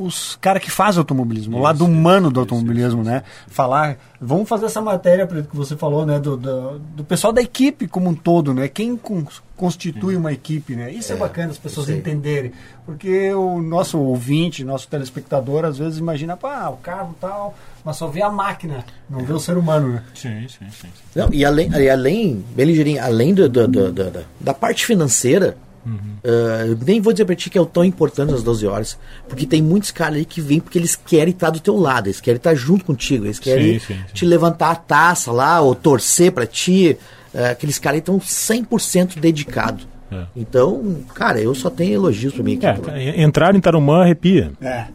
[0.04, 3.24] os caras que fazem automobilismo, o lado humano do automobilismo, né?
[3.48, 6.20] Falar, vamos fazer essa matéria que você falou, né?
[6.20, 8.68] Do, do, do pessoal da equipe como um todo, né?
[8.68, 9.26] Quem con-
[9.56, 10.92] constitui uma equipe, né?
[10.92, 12.52] Isso é, bacana as pessoas isso entenderem,
[12.86, 18.08] porque o nosso ouvinte, nosso telespectador, às vezes imagina, pá, o carro tal, mas só
[18.08, 20.04] vê a máquina, não vê o ser humano, né?
[20.16, 20.88] Sim, sim, sim.
[21.16, 24.86] Não, e além, e além, bem ligeirinho, além do, do- do- do- da- da parte
[24.86, 28.68] financeira, ah, eu nem vou dizer pra ti que é o tão importante as 12
[28.68, 32.08] horas, porque tem muitos caras aí que vêm porque eles querem estar do teu lado,
[32.08, 34.14] eles querem estar junto contigo, eles querem Sim, sim, sim.
[34.14, 36.98] te levantar a taça lá, ou torcer pra ti.
[37.34, 39.88] Ah, aqueles caras aí estão 100% dedicados.
[40.12, 40.26] É.
[40.36, 42.90] Então, cara, eu só tenho elogios pra mim aqui.
[42.92, 44.52] É, entrar em Tarumã arrepia.
[44.62, 44.86] É.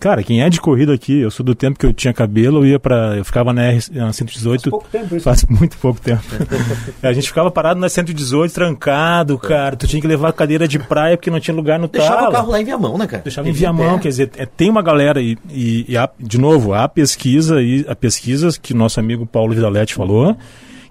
[0.00, 2.66] Cara, quem é de corrida aqui, eu sou do tempo que eu tinha cabelo, eu
[2.66, 4.62] ia para, eu ficava na, R, na 118.
[4.62, 5.24] Faz pouco tempo isso.
[5.24, 6.22] Faz muito pouco tempo.
[7.02, 9.76] a gente ficava parado na 118, trancado, cara.
[9.76, 12.28] Tu tinha que levar a cadeira de praia porque não tinha lugar no Deixava talo.
[12.28, 13.22] o carro lá em Viamão, né, cara?
[13.22, 16.72] Deixava em Viamão, quer dizer, é, tem uma galera e, e- e há- de novo,
[16.74, 20.36] há pesquisa e a pesquisas que nosso amigo Paulo Vidaletti falou,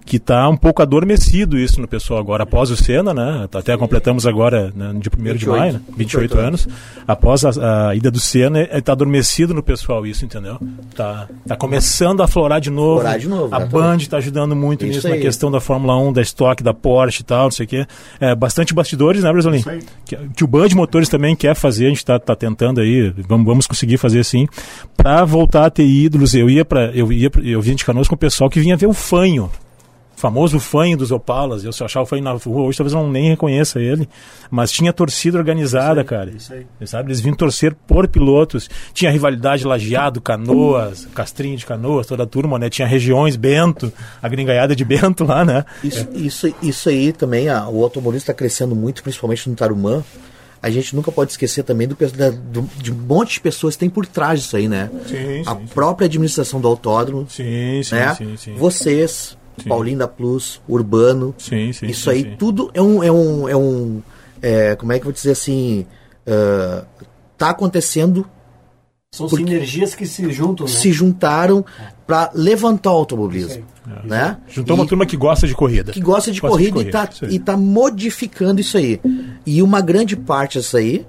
[0.08, 3.48] que está um pouco adormecido isso no pessoal agora, após o Senna, né?
[3.54, 5.82] Até completamos agora, né, no dia 1 de 28, maio, né?
[5.98, 6.68] 28 anos.
[7.08, 10.58] Após a, a ida do Senna, está adormecido no pessoal isso, entendeu?
[10.96, 13.02] Tá, tá começando a aflorar de novo.
[13.02, 13.72] Florar de novo, a exatamente.
[13.72, 15.22] Band está ajudando muito Isso nisso, na aí.
[15.22, 17.86] questão da Fórmula 1, da estoque, da Porsche e tal, não sei o quê.
[18.20, 19.58] É, bastante bastidores, né, Brasolim?
[19.58, 19.80] Isso aí.
[20.06, 23.46] Que, que o Band Motores também quer fazer, a gente está tá tentando aí, vamos,
[23.46, 24.48] vamos conseguir fazer sim,
[24.96, 26.34] para voltar a ter ídolos.
[26.34, 28.78] Eu ia para eu ia pra- eu vinha de Canoas com o pessoal que vinha
[28.78, 29.50] ver o fanho.
[30.20, 33.04] Famoso fanho dos Opalas, eu se eu achar o fanho na rua hoje, talvez eu
[33.04, 34.10] não nem reconheça ele,
[34.50, 36.32] mas tinha torcida organizada, cara.
[36.32, 36.66] isso aí.
[36.88, 37.10] Sabe?
[37.10, 38.68] Eles vinham torcer por pilotos.
[38.96, 42.68] Tinha rivalidade Lajeado, Canoas, Castrinho de Canoas, toda a turma, né?
[42.68, 45.64] Tinha regiões Bento, a gringaiada de Bento lá, né?
[45.84, 50.04] Isso, isso, isso aí também, a- o automobilismo está crescendo muito, principalmente no Tarumã.
[50.64, 53.90] A gente nunca pode esquecer também do, do- de um monte de pessoas que tem
[53.92, 54.90] por trás disso aí, né?
[55.06, 55.68] Sim, a sim, sim.
[55.76, 58.16] própria administração do autódromo, Sim, sim, né?
[58.16, 58.56] sim, sim.
[58.56, 59.70] Vocês, Sim.
[59.70, 61.34] Paulinho Plus, Urbano.
[61.38, 62.36] Sim, sim, isso sim, aí sim.
[62.38, 63.04] tudo é um.
[63.04, 64.02] É um, é um
[64.42, 65.86] é, como é que eu vou dizer assim?
[66.28, 66.84] ah,
[67.38, 68.26] tá acontecendo,
[69.14, 70.72] São sinergias que se juntam, né?
[70.72, 71.64] se juntaram
[72.06, 73.64] para levantar o automobilismo.
[74.04, 74.38] Né?
[74.50, 75.92] Juntou uma E- turma que gosta de corrida.
[75.94, 77.36] que gosta de Gosta corrida, e, tá, isso aí.
[77.36, 79.00] e tá modificando isso aí.
[79.46, 81.06] E uma grande parte disso aí,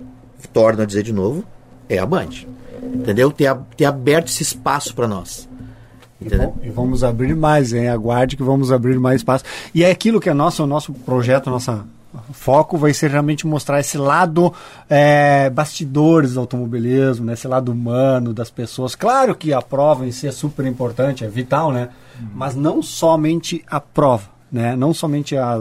[0.53, 1.45] torno a dizer de novo,
[1.89, 2.29] é a Band.
[2.95, 3.31] Entendeu?
[3.33, 5.48] Ter, ter aberto esse espaço para nós.
[6.21, 6.55] Entendeu?
[6.63, 7.89] E vamos abrir mais, hein?
[7.89, 9.45] Aguarde que vamos abrir mais espaço.
[9.75, 11.85] E é aquilo que é nosso, o nosso projeto, nossa
[12.33, 14.53] foco vai ser realmente mostrar esse lado
[14.89, 17.35] é, bastidores do automobilismo, né?
[17.35, 18.95] esse lado humano das pessoas.
[18.95, 21.91] Claro que a prova em si é super importante, é vital, né?
[22.35, 24.75] Mas não somente a prova, né?
[24.75, 25.61] Não somente a-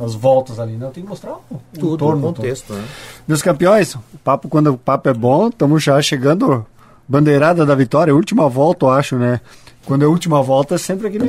[0.00, 0.90] as voltas ali, não.
[0.90, 2.36] Tem que mostrar o, o Tudo entorno no todo.
[2.36, 2.84] contexto, né?
[3.26, 6.64] Meus campeões, o papo, quando o papo é bom, estamos já chegando.
[7.06, 9.40] Bandeirada da vitória, última volta, eu acho, né?
[9.88, 11.26] Quando é última volta, é sempre aquele.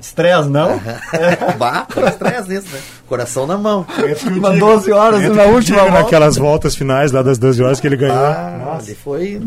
[0.00, 0.80] Estresse, não?
[1.58, 2.80] Bah, estresse isso, né?
[3.06, 3.86] Coração na mão.
[4.36, 5.98] Uma 12 horas Entra na última volta.
[6.00, 8.16] naquelas voltas finais lá das 12 horas que ele ganhou.
[8.16, 9.40] Ah, ali foi.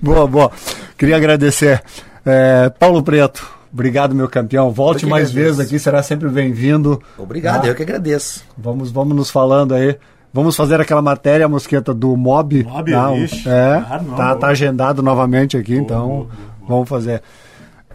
[0.00, 0.50] Boa, boa.
[0.96, 1.82] Queria agradecer.
[2.24, 4.70] É, Paulo Preto, obrigado, meu campeão.
[4.70, 5.56] Volte mais agradeço.
[5.56, 7.00] vezes aqui, será sempre bem-vindo.
[7.18, 8.44] Obrigado, Ah, eu que agradeço.
[8.56, 9.96] Vamos, vamos nos falando aí.
[10.34, 12.64] Vamos fazer aquela matéria, mosqueta, do Mob.
[12.64, 13.46] Mob, tá, um- ixi.
[13.48, 16.28] é, Ah, não, tá, tá agendado novamente aqui, então boa,
[16.76, 17.22] vamos fazer.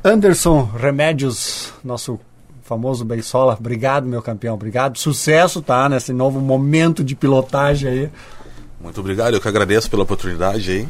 [0.03, 2.19] Anderson Remédios, nosso
[2.63, 4.97] famoso Beisola, obrigado, meu campeão, obrigado.
[4.97, 8.09] Sucesso, tá, nesse novo momento de pilotagem aí.
[8.79, 10.87] Muito obrigado, eu que agradeço pela oportunidade aí.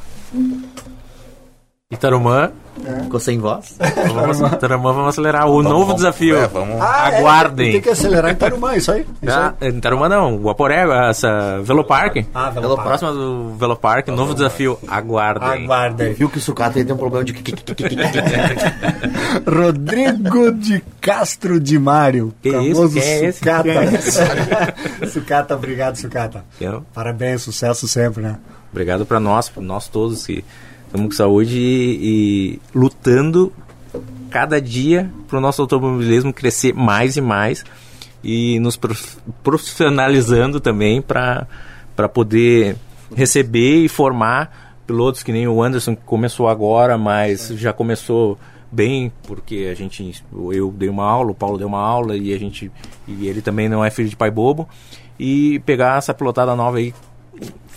[1.90, 2.52] Itarumã,
[3.04, 3.78] Ficou sem voz.
[4.14, 6.36] vamos, Itarumã, vamos acelerar o Vamos- novo vamos- desafio.
[6.36, 7.72] é, vamos- Ah, é, Aguardem.
[7.72, 9.06] tem que acelerar em Tarumã, isso aí.
[9.24, 9.70] Isso Ah, aí.
[9.70, 12.26] Itarumã não, o Aporé, essa Velopark.
[12.34, 12.88] Ah, Velo Velopark.
[12.90, 14.78] Próxima do Velopark, novo desafio.
[14.86, 15.64] Aguardem.
[15.64, 16.12] Aguardem.
[16.14, 17.34] Viu que o sucata aí tem um problema de.
[19.50, 22.34] Rodrigo de Castro de Mário.
[22.42, 22.58] Que isso?
[22.82, 23.40] famoso Quem é esse?
[23.40, 23.64] Sucata.
[25.00, 26.44] Quem sucata, obrigado, Sucata.
[26.60, 28.36] Eu- Parabéns, sucesso sempre, né?
[28.74, 30.44] Obrigado pra nós, pra nós todos que
[30.88, 33.54] estamos com saúde e, e lutando
[34.30, 37.64] cada dia pro nosso automobilismo crescer mais e mais
[38.24, 41.48] e nos prof- profissionalizando também para
[41.96, 42.76] para poder
[43.16, 48.38] receber e formar pilotos que nem o Anderson que começou agora, mas já começou
[48.72, 52.38] bem porque a gente eu dei uma aula, o Paulo deu uma aula e a
[52.38, 52.72] gente
[53.08, 54.68] e ele também não é filho de pai bobo
[55.20, 56.94] e pegar essa pilotada nova aí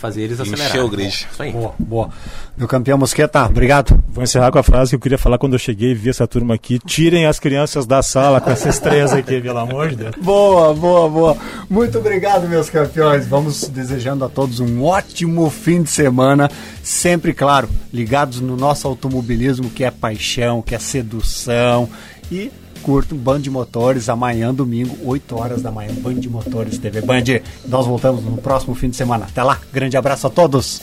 [0.01, 0.83] fazer eles Encher acelerarem.
[0.83, 1.09] o grid.
[1.31, 1.53] Isso aí.
[1.53, 2.11] Boa, boa.
[2.57, 4.03] Meu campeão Mosqueta, obrigado.
[4.09, 6.27] Vou encerrar com a frase que eu queria falar quando eu cheguei e vi essa
[6.27, 6.79] turma aqui.
[6.79, 10.15] Tirem as crianças da sala com essas três aqui, pelo amor de Deus.
[10.21, 11.37] Boa, boa, boa.
[11.69, 13.27] Muito obrigado, meus campeões.
[13.27, 16.51] Vamos desejando a todos um ótimo fim de semana.
[16.83, 21.89] Sempre, claro, ligados no nosso automobilismo, que é paixão, que é sedução.
[22.31, 22.51] E
[22.83, 25.93] curto Band de Motores amanhã, domingo, 8 horas da manhã.
[25.95, 27.25] Band de Motores TV Band.
[27.67, 29.27] Nós voltamos no próximo fim de semana.
[29.27, 29.59] Até lá.
[29.73, 30.81] Grande abraço a todos.